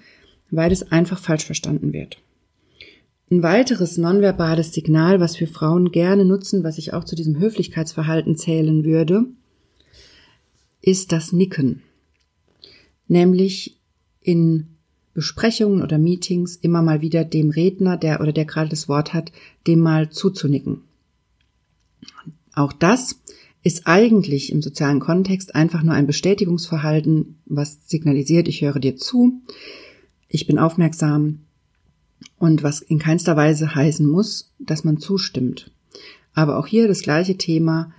weil 0.51 0.71
es 0.71 0.91
einfach 0.91 1.19
falsch 1.19 1.45
verstanden 1.45 1.93
wird. 1.93 2.19
Ein 3.31 3.43
weiteres 3.43 3.97
nonverbales 3.97 4.73
Signal, 4.73 5.19
was 5.19 5.39
wir 5.39 5.47
Frauen 5.47 5.91
gerne 5.91 6.25
nutzen, 6.25 6.63
was 6.63 6.79
ich 6.79 6.93
auch 6.93 7.03
zu 7.03 7.15
diesem 7.15 7.39
Höflichkeitsverhalten 7.39 8.35
zählen 8.35 8.83
würde, 8.83 9.25
ist 10.81 11.11
das 11.11 11.31
Nicken. 11.31 11.83
Nämlich 13.07 13.77
in 14.21 14.69
Besprechungen 15.13 15.83
oder 15.83 15.99
Meetings 15.99 16.55
immer 16.55 16.81
mal 16.81 17.01
wieder 17.01 17.23
dem 17.23 17.51
Redner, 17.51 17.97
der 17.97 18.19
oder 18.21 18.31
der 18.31 18.45
gerade 18.45 18.69
das 18.69 18.89
Wort 18.89 19.13
hat, 19.13 19.31
dem 19.67 19.79
mal 19.79 20.09
zuzunicken. 20.09 20.81
Auch 22.53 22.73
das 22.73 23.21
ist 23.61 23.85
eigentlich 23.85 24.51
im 24.51 24.63
sozialen 24.63 24.99
Kontext 24.99 25.53
einfach 25.53 25.83
nur 25.83 25.93
ein 25.93 26.07
Bestätigungsverhalten, 26.07 27.37
was 27.45 27.79
signalisiert, 27.85 28.47
ich 28.47 28.61
höre 28.61 28.79
dir 28.79 28.95
zu, 28.95 29.41
ich 30.27 30.47
bin 30.47 30.57
aufmerksam 30.57 31.41
und 32.37 32.63
was 32.63 32.81
in 32.81 32.99
keinster 32.99 33.35
Weise 33.35 33.75
heißen 33.75 34.05
muss, 34.05 34.51
dass 34.59 34.83
man 34.83 34.97
zustimmt. 34.97 35.71
Aber 36.33 36.57
auch 36.57 36.67
hier 36.67 36.87
das 36.87 37.01
gleiche 37.01 37.37
Thema, 37.37 37.91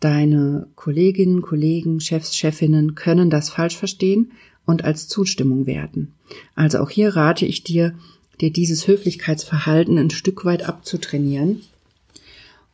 deine 0.00 0.66
Kolleginnen, 0.74 1.42
Kollegen, 1.42 2.00
Chefs, 2.00 2.36
Chefinnen 2.36 2.94
können 2.94 3.30
das 3.30 3.50
falsch 3.50 3.76
verstehen 3.76 4.32
und 4.66 4.84
als 4.84 5.08
Zustimmung 5.08 5.66
werten. 5.66 6.12
Also 6.54 6.78
auch 6.78 6.90
hier 6.90 7.14
rate 7.16 7.46
ich 7.46 7.62
dir, 7.62 7.94
dir 8.40 8.52
dieses 8.52 8.86
Höflichkeitsverhalten 8.88 9.98
ein 9.98 10.10
Stück 10.10 10.44
weit 10.44 10.68
abzutrainieren 10.68 11.62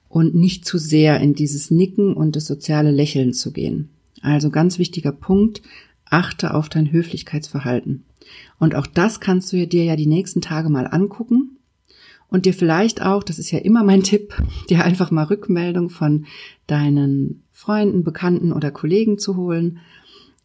und 0.08 0.34
nicht 0.34 0.64
zu 0.64 0.78
sehr 0.78 1.20
in 1.20 1.34
dieses 1.34 1.70
Nicken 1.70 2.14
und 2.14 2.34
das 2.34 2.46
soziale 2.46 2.90
Lächeln 2.90 3.32
zu 3.32 3.52
gehen. 3.52 3.90
Also 4.22 4.50
ganz 4.50 4.78
wichtiger 4.78 5.12
Punkt, 5.12 5.62
achte 6.06 6.54
auf 6.54 6.68
dein 6.68 6.90
Höflichkeitsverhalten. 6.90 8.04
Und 8.58 8.74
auch 8.74 8.86
das 8.86 9.20
kannst 9.20 9.52
du 9.52 9.66
dir 9.66 9.84
ja 9.84 9.96
die 9.96 10.06
nächsten 10.06 10.40
Tage 10.40 10.68
mal 10.68 10.86
angucken 10.86 11.58
und 12.28 12.44
dir 12.44 12.54
vielleicht 12.54 13.02
auch, 13.02 13.22
das 13.22 13.38
ist 13.38 13.50
ja 13.50 13.58
immer 13.58 13.84
mein 13.84 14.02
Tipp, 14.02 14.34
dir 14.70 14.84
einfach 14.84 15.10
mal 15.10 15.24
Rückmeldung 15.24 15.90
von 15.90 16.26
deinen 16.66 17.42
Freunden, 17.52 18.04
Bekannten 18.04 18.52
oder 18.52 18.70
Kollegen 18.70 19.18
zu 19.18 19.36
holen 19.36 19.80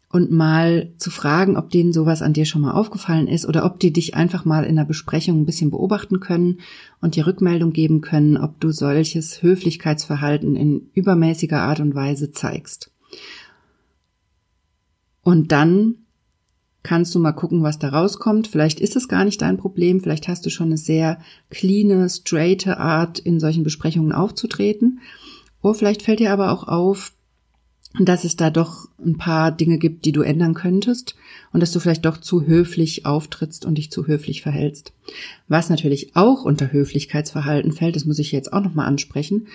und 0.09 0.31
mal 0.31 0.91
zu 0.97 1.09
fragen, 1.09 1.57
ob 1.57 1.71
denen 1.71 1.91
sowas 1.91 2.21
an 2.21 2.33
dir 2.33 2.45
schon 2.45 2.61
mal 2.61 2.73
aufgefallen 2.73 3.27
ist 3.27 3.47
oder 3.47 3.65
ob 3.65 3.79
die 3.79 3.91
dich 3.91 4.13
einfach 4.13 4.45
mal 4.45 4.63
in 4.63 4.75
der 4.75 4.85
Besprechung 4.85 5.41
ein 5.41 5.45
bisschen 5.45 5.71
beobachten 5.71 6.19
können 6.19 6.59
und 7.01 7.15
dir 7.15 7.25
Rückmeldung 7.25 7.73
geben 7.73 8.01
können, 8.01 8.37
ob 8.37 8.59
du 8.59 8.71
solches 8.71 9.41
Höflichkeitsverhalten 9.41 10.55
in 10.55 10.89
übermäßiger 10.93 11.61
Art 11.61 11.79
und 11.79 11.95
Weise 11.95 12.31
zeigst. 12.31 12.91
Und 15.23 15.51
dann 15.51 15.95
kannst 16.83 17.15
du 17.15 17.19
mal 17.19 17.31
gucken, 17.31 17.63
was 17.63 17.79
da 17.79 17.89
rauskommt. 17.89 18.47
Vielleicht 18.47 18.79
ist 18.79 18.95
es 18.95 19.07
gar 19.07 19.25
nicht 19.25 19.41
dein 19.41 19.57
Problem, 19.57 20.01
vielleicht 20.01 20.27
hast 20.27 20.45
du 20.45 20.49
schon 20.49 20.67
eine 20.67 20.77
sehr 20.77 21.19
cleane, 21.49 22.09
straighte 22.09 22.77
Art, 22.77 23.19
in 23.19 23.39
solchen 23.39 23.63
Besprechungen 23.63 24.11
aufzutreten. 24.11 24.99
Oder 25.61 25.75
vielleicht 25.75 26.01
fällt 26.03 26.19
dir 26.19 26.33
aber 26.33 26.51
auch 26.51 26.67
auf, 26.67 27.13
dass 27.99 28.23
es 28.23 28.35
da 28.35 28.49
doch 28.49 28.89
ein 29.03 29.17
paar 29.17 29.51
Dinge 29.51 29.77
gibt, 29.77 30.05
die 30.05 30.11
du 30.11 30.21
ändern 30.21 30.55
könntest 30.55 31.15
und 31.51 31.59
dass 31.59 31.71
du 31.71 31.79
vielleicht 31.79 32.05
doch 32.05 32.17
zu 32.17 32.45
höflich 32.45 33.05
auftrittst 33.05 33.65
und 33.65 33.77
dich 33.77 33.91
zu 33.91 34.07
höflich 34.07 34.41
verhältst. 34.41 34.93
Was 35.47 35.69
natürlich 35.69 36.15
auch 36.15 36.43
unter 36.43 36.71
Höflichkeitsverhalten 36.71 37.71
fällt, 37.71 37.95
das 37.95 38.05
muss 38.05 38.19
ich 38.19 38.31
jetzt 38.31 38.51
auch 38.51 38.61
nochmal 38.61 38.87
ansprechen. 38.87 39.47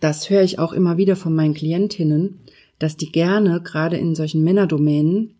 Das 0.00 0.30
höre 0.30 0.42
ich 0.42 0.60
auch 0.60 0.72
immer 0.72 0.96
wieder 0.96 1.16
von 1.16 1.34
meinen 1.34 1.54
Klientinnen, 1.54 2.38
dass 2.78 2.96
die 2.96 3.10
gerne 3.10 3.60
gerade 3.60 3.96
in 3.96 4.14
solchen 4.14 4.44
Männerdomänen 4.44 5.34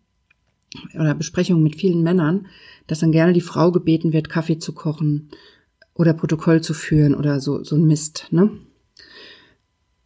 oder 0.95 1.15
Besprechungen 1.15 1.63
mit 1.63 1.75
vielen 1.75 2.03
Männern, 2.03 2.47
dass 2.87 2.99
dann 2.99 3.11
gerne 3.11 3.33
die 3.33 3.41
Frau 3.41 3.71
gebeten 3.71 4.13
wird, 4.13 4.29
Kaffee 4.29 4.59
zu 4.59 4.73
kochen 4.73 5.29
oder 5.93 6.13
Protokoll 6.13 6.61
zu 6.61 6.73
führen 6.73 7.15
oder 7.15 7.39
so, 7.39 7.63
so 7.63 7.75
ein 7.75 7.85
Mist, 7.85 8.27
ne? 8.31 8.51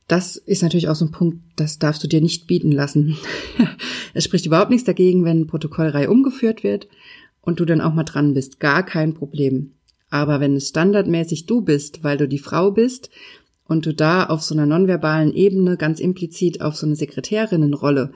Das 0.07 0.35
ist 0.35 0.61
natürlich 0.61 0.89
auch 0.89 0.95
so 0.95 1.05
ein 1.05 1.11
Punkt, 1.11 1.39
das 1.55 1.79
darfst 1.79 2.03
du 2.03 2.07
dir 2.07 2.21
nicht 2.21 2.45
bieten 2.45 2.71
lassen. 2.71 3.17
es 4.13 4.25
spricht 4.25 4.45
überhaupt 4.45 4.69
nichts 4.69 4.85
dagegen, 4.85 5.23
wenn 5.23 5.47
Protokollreihe 5.47 6.09
umgeführt 6.09 6.63
wird 6.63 6.87
und 7.41 7.59
du 7.59 7.65
dann 7.65 7.81
auch 7.81 7.93
mal 7.93 8.03
dran 8.03 8.33
bist. 8.33 8.59
Gar 8.59 8.83
kein 8.83 9.13
Problem. 9.13 9.71
Aber 10.09 10.39
wenn 10.39 10.55
es 10.55 10.69
standardmäßig 10.69 11.45
du 11.45 11.61
bist, 11.61 12.03
weil 12.03 12.17
du 12.17 12.27
die 12.27 12.37
Frau 12.37 12.69
bist 12.69 13.09
und 13.65 13.85
du 13.85 13.93
da 13.93 14.25
auf 14.25 14.43
so 14.43 14.53
einer 14.53 14.65
nonverbalen 14.65 15.33
Ebene 15.33 15.77
ganz 15.77 15.99
implizit 15.99 16.61
auf 16.61 16.75
so 16.75 16.85
eine 16.85 16.95
Sekretärinnenrolle 16.95 18.11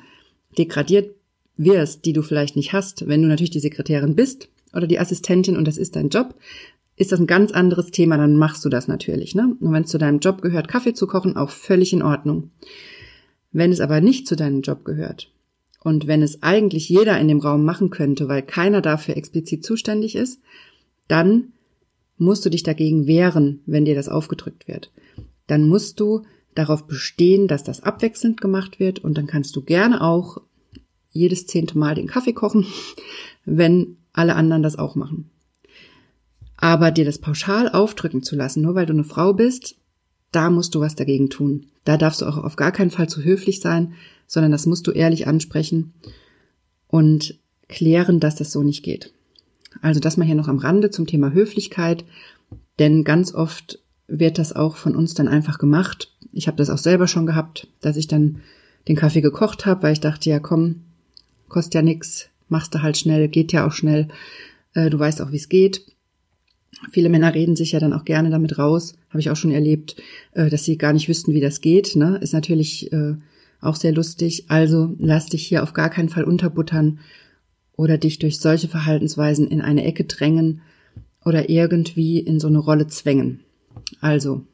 degradiert 0.57 1.16
wirst, 1.57 2.05
die 2.05 2.13
du 2.13 2.21
vielleicht 2.21 2.55
nicht 2.55 2.73
hast, 2.73 3.07
wenn 3.07 3.21
du 3.21 3.27
natürlich 3.27 3.51
die 3.51 3.59
Sekretärin 3.59 4.15
bist 4.15 4.49
oder 4.73 4.87
die 4.87 4.99
Assistentin 4.99 5.57
und 5.57 5.65
das 5.65 5.77
ist 5.77 5.95
dein 5.95 6.09
Job, 6.09 6.35
ist 6.95 7.11
das 7.11 7.19
ein 7.19 7.27
ganz 7.27 7.51
anderes 7.51 7.91
Thema, 7.91 8.17
dann 8.17 8.37
machst 8.37 8.65
du 8.65 8.69
das 8.69 8.87
natürlich. 8.87 9.35
Ne? 9.35 9.55
Und 9.59 9.71
wenn 9.71 9.83
es 9.83 9.89
zu 9.89 9.97
deinem 9.97 10.19
Job 10.19 10.41
gehört, 10.41 10.67
Kaffee 10.67 10.93
zu 10.93 11.07
kochen, 11.07 11.37
auch 11.37 11.51
völlig 11.51 11.93
in 11.93 12.01
Ordnung. 12.01 12.51
Wenn 13.51 13.71
es 13.71 13.79
aber 13.79 14.01
nicht 14.01 14.27
zu 14.27 14.35
deinem 14.35 14.61
Job 14.61 14.83
gehört 14.83 15.31
und 15.83 16.07
wenn 16.07 16.21
es 16.21 16.43
eigentlich 16.43 16.89
jeder 16.89 17.19
in 17.19 17.27
dem 17.27 17.39
Raum 17.39 17.63
machen 17.63 17.91
könnte, 17.91 18.27
weil 18.27 18.41
keiner 18.41 18.81
dafür 18.81 19.15
explizit 19.15 19.63
zuständig 19.63 20.15
ist, 20.15 20.41
dann 21.07 21.53
musst 22.17 22.45
du 22.45 22.49
dich 22.49 22.63
dagegen 22.63 23.07
wehren, 23.07 23.61
wenn 23.65 23.85
dir 23.85 23.95
das 23.95 24.09
aufgedrückt 24.09 24.67
wird. 24.67 24.91
Dann 25.45 25.67
musst 25.67 25.99
du 25.99 26.23
darauf 26.55 26.87
bestehen, 26.87 27.47
dass 27.47 27.63
das 27.63 27.83
abwechselnd 27.83 28.41
gemacht 28.41 28.79
wird 28.79 28.99
und 28.99 29.17
dann 29.17 29.27
kannst 29.27 29.55
du 29.55 29.61
gerne 29.61 30.01
auch 30.01 30.41
jedes 31.11 31.47
zehnte 31.47 31.77
Mal 31.77 31.95
den 31.95 32.07
Kaffee 32.07 32.33
kochen, 32.33 32.65
wenn 33.45 33.97
alle 34.13 34.35
anderen 34.35 34.63
das 34.63 34.77
auch 34.77 34.95
machen. 34.95 35.29
Aber 36.57 36.91
dir 36.91 37.05
das 37.05 37.19
pauschal 37.19 37.69
aufdrücken 37.69 38.23
zu 38.23 38.35
lassen, 38.35 38.61
nur 38.61 38.75
weil 38.75 38.85
du 38.85 38.93
eine 38.93 39.03
Frau 39.03 39.33
bist, 39.33 39.75
da 40.31 40.49
musst 40.49 40.75
du 40.75 40.79
was 40.79 40.95
dagegen 40.95 41.29
tun. 41.29 41.67
Da 41.83 41.97
darfst 41.97 42.21
du 42.21 42.25
auch 42.25 42.37
auf 42.37 42.55
gar 42.55 42.71
keinen 42.71 42.91
Fall 42.91 43.07
zu 43.07 43.23
höflich 43.23 43.61
sein, 43.61 43.93
sondern 44.25 44.51
das 44.51 44.65
musst 44.65 44.87
du 44.87 44.91
ehrlich 44.91 45.27
ansprechen 45.27 45.93
und 46.87 47.39
klären, 47.69 48.19
dass 48.19 48.35
das 48.35 48.51
so 48.51 48.63
nicht 48.63 48.83
geht. 48.83 49.13
Also 49.81 49.99
das 49.99 50.17
mal 50.17 50.25
hier 50.25 50.35
noch 50.35 50.47
am 50.47 50.57
Rande 50.57 50.89
zum 50.89 51.05
Thema 51.05 51.31
Höflichkeit, 51.31 52.05
denn 52.79 53.03
ganz 53.03 53.33
oft 53.33 53.79
wird 54.07 54.37
das 54.37 54.53
auch 54.55 54.75
von 54.75 54.95
uns 54.95 55.13
dann 55.13 55.27
einfach 55.27 55.59
gemacht. 55.59 56.13
Ich 56.31 56.47
habe 56.47 56.57
das 56.57 56.69
auch 56.69 56.77
selber 56.77 57.07
schon 57.07 57.25
gehabt, 57.25 57.67
dass 57.81 57.97
ich 57.97 58.07
dann 58.07 58.39
den 58.87 58.95
Kaffee 58.95 59.21
gekocht 59.21 59.65
habe, 59.65 59.83
weil 59.83 59.93
ich 59.93 59.99
dachte, 59.99 60.29
ja 60.29 60.39
komm, 60.39 60.83
kostet 61.49 61.75
ja 61.75 61.81
nix, 61.81 62.29
machst 62.49 62.73
du 62.73 62.81
halt 62.81 62.97
schnell, 62.97 63.27
geht 63.27 63.51
ja 63.51 63.67
auch 63.67 63.71
schnell, 63.71 64.07
äh, 64.73 64.89
du 64.89 64.99
weißt 64.99 65.21
auch, 65.21 65.31
wie 65.31 65.37
es 65.37 65.49
geht. 65.49 65.85
Viele 66.91 67.09
Männer 67.09 67.33
reden 67.33 67.55
sich 67.55 67.71
ja 67.71 67.79
dann 67.79 67.93
auch 67.93 68.05
gerne 68.05 68.29
damit 68.29 68.59
raus, 68.59 68.93
habe 69.09 69.19
ich 69.19 69.29
auch 69.29 69.35
schon 69.35 69.51
erlebt, 69.51 69.95
äh, 70.33 70.49
dass 70.49 70.63
sie 70.63 70.77
gar 70.77 70.93
nicht 70.93 71.09
wüssten, 71.09 71.33
wie 71.33 71.41
das 71.41 71.61
geht. 71.61 71.95
Ne? 71.95 72.17
Ist 72.21 72.33
natürlich 72.33 72.91
äh, 72.93 73.15
auch 73.61 73.75
sehr 73.75 73.93
lustig. 73.93 74.45
Also 74.47 74.95
lass 74.99 75.27
dich 75.27 75.45
hier 75.45 75.63
auf 75.63 75.73
gar 75.73 75.89
keinen 75.89 76.09
Fall 76.09 76.23
unterbuttern 76.23 76.99
oder 77.75 77.97
dich 77.97 78.19
durch 78.19 78.39
solche 78.39 78.67
Verhaltensweisen 78.67 79.47
in 79.47 79.61
eine 79.61 79.85
Ecke 79.85 80.03
drängen 80.03 80.61
oder 81.25 81.49
irgendwie 81.49 82.19
in 82.19 82.39
so 82.39 82.47
eine 82.47 82.59
Rolle 82.59 82.87
zwängen. 82.87 83.41
Also, 84.01 84.45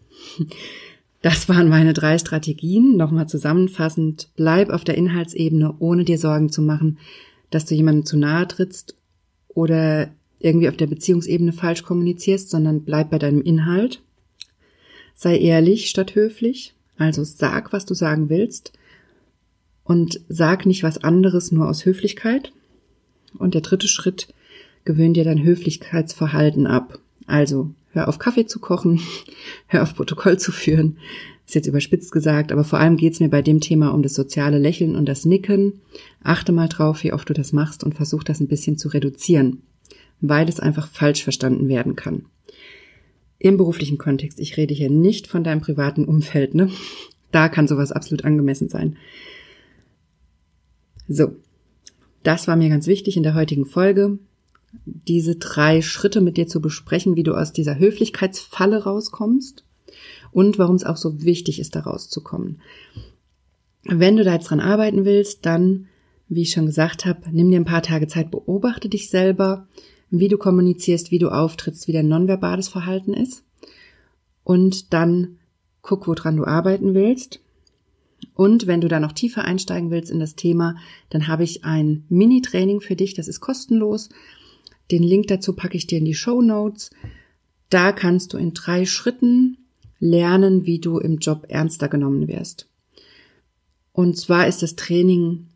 das 1.24 1.48
waren 1.48 1.70
meine 1.70 1.94
drei 1.94 2.18
Strategien. 2.18 2.98
Nochmal 2.98 3.28
zusammenfassend, 3.28 4.30
bleib 4.36 4.70
auf 4.70 4.84
der 4.84 4.98
Inhaltsebene, 4.98 5.74
ohne 5.80 6.04
dir 6.04 6.18
Sorgen 6.18 6.50
zu 6.50 6.62
machen, 6.62 7.00
dass 7.50 7.66
du 7.66 7.74
jemandem 7.74 8.06
zu 8.06 8.18
nahe 8.18 8.48
trittst 8.48 8.98
oder 9.48 10.12
irgendwie 10.40 10.68
auf 10.68 10.76
der 10.76 10.88
Beziehungsebene 10.88 11.54
falsch 11.54 11.84
kommunizierst, 11.84 12.50
sondern 12.50 12.84
bleib 12.84 13.10
bei 13.10 13.20
deinem 13.20 13.42
Inhalt. 13.42 14.04
Sei 15.16 15.38
ehrlich 15.38 15.90
statt 15.90 16.14
höflich, 16.14 16.76
also 16.98 17.24
sag, 17.24 17.72
was 17.72 17.86
du 17.86 17.94
sagen 17.94 18.28
willst 18.28 18.74
und 19.86 20.20
sag 20.28 20.66
nicht 20.66 20.84
was 20.84 21.06
anderes 21.06 21.54
nur 21.54 21.70
aus 21.70 21.86
Höflichkeit. 21.86 22.52
Und 23.38 23.54
der 23.54 23.62
dritte 23.62 23.88
Schritt, 23.88 24.28
gewöhn 24.84 25.14
dir 25.14 25.24
dein 25.24 25.42
Höflichkeitsverhalten 25.42 26.68
ab. 26.68 27.00
Also 27.28 27.74
hör 27.94 28.10
auf 28.10 28.20
Kaffee 28.20 28.46
zu 28.46 28.60
kochen, 28.60 29.00
hör 29.68 29.84
auf 29.84 29.96
Protokoll 29.96 30.38
zu 30.38 30.52
führen. 30.52 30.98
Ist 31.46 31.56
jetzt 31.56 31.68
überspitzt 31.68 32.12
gesagt, 32.12 32.52
aber 32.52 32.64
vor 32.64 32.80
allem 32.80 32.98
geht's 32.98 33.20
mir 33.20 33.30
bei 33.30 33.42
dem 33.42 33.60
Thema 33.60 33.94
um 33.94 34.02
das 34.02 34.14
soziale 34.14 34.60
Lächeln 34.60 34.96
und 34.96 35.08
das 35.08 35.26
Nicken. 35.26 35.82
Achte 36.24 36.52
mal 36.52 36.70
drauf, 36.70 37.04
wie 37.04 37.14
oft 37.14 37.30
du 37.30 37.34
das 37.34 37.52
machst 37.54 37.84
und 37.84 37.96
versuch 37.96 38.24
das 38.24 38.40
ein 38.40 38.48
bisschen 38.48 38.78
zu 38.78 38.90
reduzieren 38.90 39.62
weil 40.24 40.48
es 40.48 40.62
einfach 40.62 40.88
falsch 40.88 41.24
verstanden 41.24 41.68
werden 41.68 41.96
kann. 41.98 42.26
Im 43.40 43.58
beruflichen 43.58 43.98
Kontext, 43.98 44.40
ich 44.40 44.56
rede 44.56 44.74
hier 44.74 44.90
nicht 44.90 45.28
von 45.28 45.44
deinem 45.44 45.60
privaten 45.60 46.06
Umfeld, 46.06 46.56
ne? 46.56 46.70
Da 47.32 47.50
kann 47.50 47.68
sowas 47.68 47.92
absolut 47.92 48.24
angemessen 48.24 48.70
sein. 48.70 48.96
So, 51.10 51.36
das 52.24 52.48
war 52.48 52.56
mir 52.56 52.70
ganz 52.70 52.88
wichtig 52.88 53.18
in 53.18 53.24
der 53.24 53.36
heutigen 53.36 53.66
Folge, 53.66 54.18
diese 54.86 55.36
drei 55.36 55.82
Schritte 55.82 56.22
mit 56.22 56.38
dir 56.38 56.48
zu 56.48 56.62
besprechen, 56.62 57.16
wie 57.16 57.24
du 57.24 57.34
aus 57.34 57.54
dieser 57.54 57.78
Höflichkeitsfalle 57.78 58.84
rauskommst 58.84 59.64
und 60.32 60.58
warum 60.58 60.76
es 60.76 60.86
auch 60.86 60.98
so 60.98 61.22
wichtig 61.24 61.60
ist, 61.60 61.76
da 61.76 61.82
rauszukommen. 61.82 62.62
Wenn 63.86 64.18
du 64.18 64.24
da 64.24 64.34
jetzt 64.34 64.50
dran 64.50 64.60
arbeiten 64.60 65.06
willst, 65.06 65.46
dann, 65.46 65.88
wie 66.30 66.44
ich 66.44 66.52
schon 66.52 66.66
gesagt 66.66 67.06
habe, 67.06 67.22
nimm 67.32 67.52
dir 67.52 67.60
ein 67.60 67.66
paar 67.66 67.84
Tage 67.84 68.08
Zeit, 68.08 68.32
beobachte 68.32 68.90
dich 68.90 69.10
selber, 69.10 69.68
wie 70.10 70.28
du 70.28 70.38
kommunizierst, 70.38 71.12
wie 71.12 71.20
du 71.20 71.30
auftrittst, 71.30 71.88
wie 71.88 71.92
dein 71.92 72.08
nonverbales 72.08 72.68
Verhalten 72.68 73.14
ist. 73.14 73.44
Und 74.44 74.94
dann 74.94 75.38
guck, 75.82 76.08
woran 76.08 76.38
du 76.38 76.46
arbeiten 76.46 76.94
willst. 76.94 77.40
Und 78.36 78.68
wenn 78.68 78.82
du 78.82 78.88
da 78.88 79.00
noch 79.00 79.12
tiefer 79.12 79.44
einsteigen 79.44 79.92
willst 79.92 80.10
in 80.12 80.20
das 80.20 80.36
Thema, 80.36 80.76
dann 81.10 81.28
habe 81.28 81.44
ich 81.44 81.66
ein 81.66 82.06
Mini-Training 82.10 82.80
für 82.80 82.96
dich, 82.96 83.14
das 83.14 83.28
ist 83.28 83.42
kostenlos. 83.42 84.10
Den 84.94 85.02
Link 85.02 85.26
dazu 85.26 85.54
packe 85.54 85.76
ich 85.76 85.88
dir 85.88 85.98
in 85.98 86.06
die 86.06 86.14
Show 86.14 86.44
Notes. 86.44 86.92
Da 87.72 87.92
kannst 87.92 88.32
du 88.32 88.38
in 88.38 88.54
drei 88.54 88.86
Schritten 88.86 89.58
lernen, 89.98 90.68
wie 90.68 90.78
du 90.78 91.00
im 91.00 91.18
Job 91.18 91.48
ernster 91.50 91.90
genommen 91.90 92.28
wirst. 92.28 92.70
Und 93.92 94.20
zwar 94.20 94.48
ist 94.48 94.62
das 94.62 94.76
Training 94.76 95.48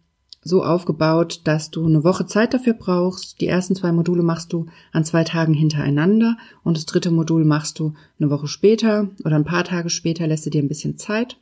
so 0.41 0.63
aufgebaut, 0.63 1.41
dass 1.43 1.69
du 1.69 1.85
eine 1.85 2.03
Woche 2.03 2.25
Zeit 2.25 2.55
dafür 2.55 2.73
brauchst. 2.73 3.39
Die 3.39 3.45
ersten 3.45 3.75
zwei 3.75 3.91
Module 3.91 4.23
machst 4.23 4.53
du 4.53 4.65
an 4.91 5.05
zwei 5.05 5.23
Tagen 5.23 5.53
hintereinander 5.53 6.35
und 6.63 6.75
das 6.75 6.87
dritte 6.87 7.11
Modul 7.11 7.45
machst 7.45 7.77
du 7.77 7.93
eine 8.19 8.31
Woche 8.31 8.47
später 8.47 9.11
oder 9.23 9.35
ein 9.35 9.45
paar 9.45 9.65
Tage 9.65 9.91
später, 9.91 10.25
lässt 10.25 10.47
du 10.47 10.49
dir 10.49 10.63
ein 10.63 10.67
bisschen 10.67 10.97
Zeit, 10.97 11.37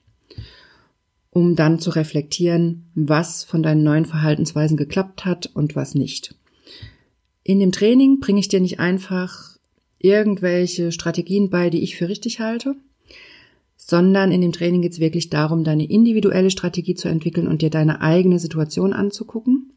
um 1.29 1.55
dann 1.55 1.79
zu 1.79 1.91
reflektieren, 1.91 2.91
was 2.93 3.45
von 3.45 3.63
deinen 3.63 3.83
neuen 3.83 4.05
Verhaltensweisen 4.05 4.75
geklappt 4.75 5.23
hat 5.23 5.49
und 5.53 5.77
was 5.77 5.95
nicht. 5.95 6.35
In 7.47 7.59
dem 7.59 7.71
Training 7.71 8.19
bringe 8.19 8.39
ich 8.39 8.47
dir 8.47 8.59
nicht 8.59 8.79
einfach 8.79 9.59
irgendwelche 9.99 10.91
Strategien 10.91 11.51
bei, 11.51 11.69
die 11.69 11.83
ich 11.83 11.95
für 11.95 12.09
richtig 12.09 12.39
halte, 12.39 12.75
sondern 13.77 14.31
in 14.31 14.41
dem 14.41 14.51
Training 14.51 14.81
geht 14.81 14.93
es 14.93 14.99
wirklich 14.99 15.29
darum, 15.29 15.63
deine 15.63 15.85
individuelle 15.85 16.49
Strategie 16.49 16.95
zu 16.95 17.07
entwickeln 17.07 17.47
und 17.47 17.61
dir 17.61 17.69
deine 17.69 18.01
eigene 18.01 18.39
Situation 18.39 18.93
anzugucken, 18.93 19.73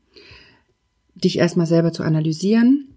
dich 1.15 1.37
erstmal 1.37 1.67
selber 1.67 1.93
zu 1.93 2.05
analysieren, 2.05 2.97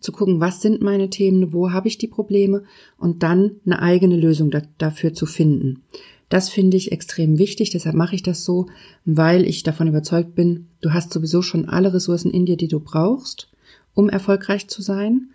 zu 0.00 0.10
gucken, 0.10 0.40
was 0.40 0.60
sind 0.60 0.82
meine 0.82 1.08
Themen, 1.08 1.52
wo 1.52 1.70
habe 1.70 1.86
ich 1.86 1.96
die 1.96 2.08
Probleme 2.08 2.64
und 2.98 3.22
dann 3.22 3.60
eine 3.64 3.80
eigene 3.80 4.16
Lösung 4.16 4.50
da, 4.50 4.62
dafür 4.78 5.14
zu 5.14 5.24
finden. 5.24 5.84
Das 6.28 6.48
finde 6.48 6.76
ich 6.76 6.90
extrem 6.90 7.38
wichtig, 7.38 7.70
deshalb 7.70 7.94
mache 7.94 8.16
ich 8.16 8.24
das 8.24 8.44
so, 8.44 8.66
weil 9.04 9.46
ich 9.46 9.62
davon 9.62 9.86
überzeugt 9.86 10.34
bin, 10.34 10.66
du 10.80 10.92
hast 10.92 11.12
sowieso 11.12 11.42
schon 11.42 11.68
alle 11.68 11.94
Ressourcen 11.94 12.32
in 12.32 12.44
dir, 12.44 12.56
die 12.56 12.68
du 12.68 12.80
brauchst, 12.80 13.49
um 13.94 14.08
erfolgreich 14.08 14.68
zu 14.68 14.82
sein. 14.82 15.30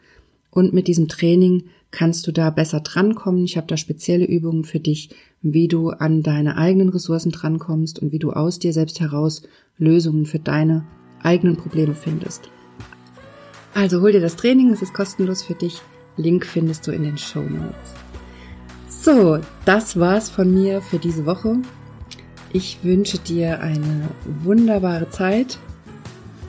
Und 0.50 0.74
mit 0.74 0.88
diesem 0.88 1.08
Training 1.08 1.66
kannst 1.92 2.28
du 2.28 2.32
da 2.32 2.50
besser 2.50 2.80
drankommen. 2.80 3.46
Ich 3.46 3.58
habe 3.58 3.68
da 3.68 3.78
spezielle 3.78 4.26
Übungen 4.26 4.64
für 4.64 4.80
dich, 4.80 5.10
wie 5.42 5.68
du 5.68 5.90
an 5.90 6.24
deine 6.24 6.58
eigenen 6.58 6.90
Ressourcen 6.90 7.32
drankommst 7.32 8.00
und 8.00 8.12
wie 8.12 8.20
du 8.20 8.32
aus 8.32 8.60
dir 8.60 8.74
selbst 8.74 9.00
heraus 9.00 9.44
Lösungen 9.78 10.26
für 10.26 10.40
deine 10.40 10.86
eigenen 11.22 11.58
Probleme 11.58 11.96
findest. 11.96 12.50
Also 13.74 14.02
hol 14.02 14.12
dir 14.12 14.22
das 14.22 14.38
Training, 14.38 14.72
es 14.72 14.82
ist 14.82 14.94
kostenlos 14.94 15.44
für 15.44 15.56
dich. 15.56 15.82
Link 16.18 16.46
findest 16.46 16.88
du 16.88 16.92
in 16.92 17.04
den 17.04 17.18
Show 17.18 17.42
Notes. 17.42 17.94
So, 18.88 19.40
das 19.66 20.00
war's 20.00 20.30
von 20.30 20.54
mir 20.54 20.82
für 20.82 20.98
diese 20.98 21.26
Woche. 21.26 21.58
Ich 22.54 22.80
wünsche 22.84 23.20
dir 23.20 23.60
eine 23.60 24.10
wunderbare 24.44 25.10
Zeit 25.10 25.60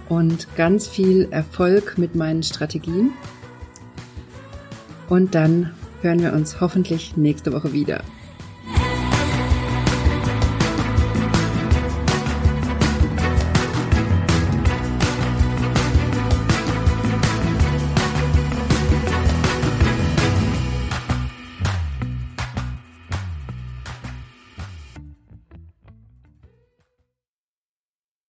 und 0.09 0.49
ganz 0.57 0.87
viel 0.87 1.29
Erfolg 1.31 1.99
mit 1.99 2.15
meinen 2.15 2.43
Strategien. 2.43 3.13
Und 5.09 5.35
dann 5.35 5.73
hören 6.03 6.21
wir 6.21 6.33
uns 6.33 6.61
hoffentlich 6.61 7.17
nächste 7.17 7.53
Woche 7.53 7.73
wieder. 7.73 8.03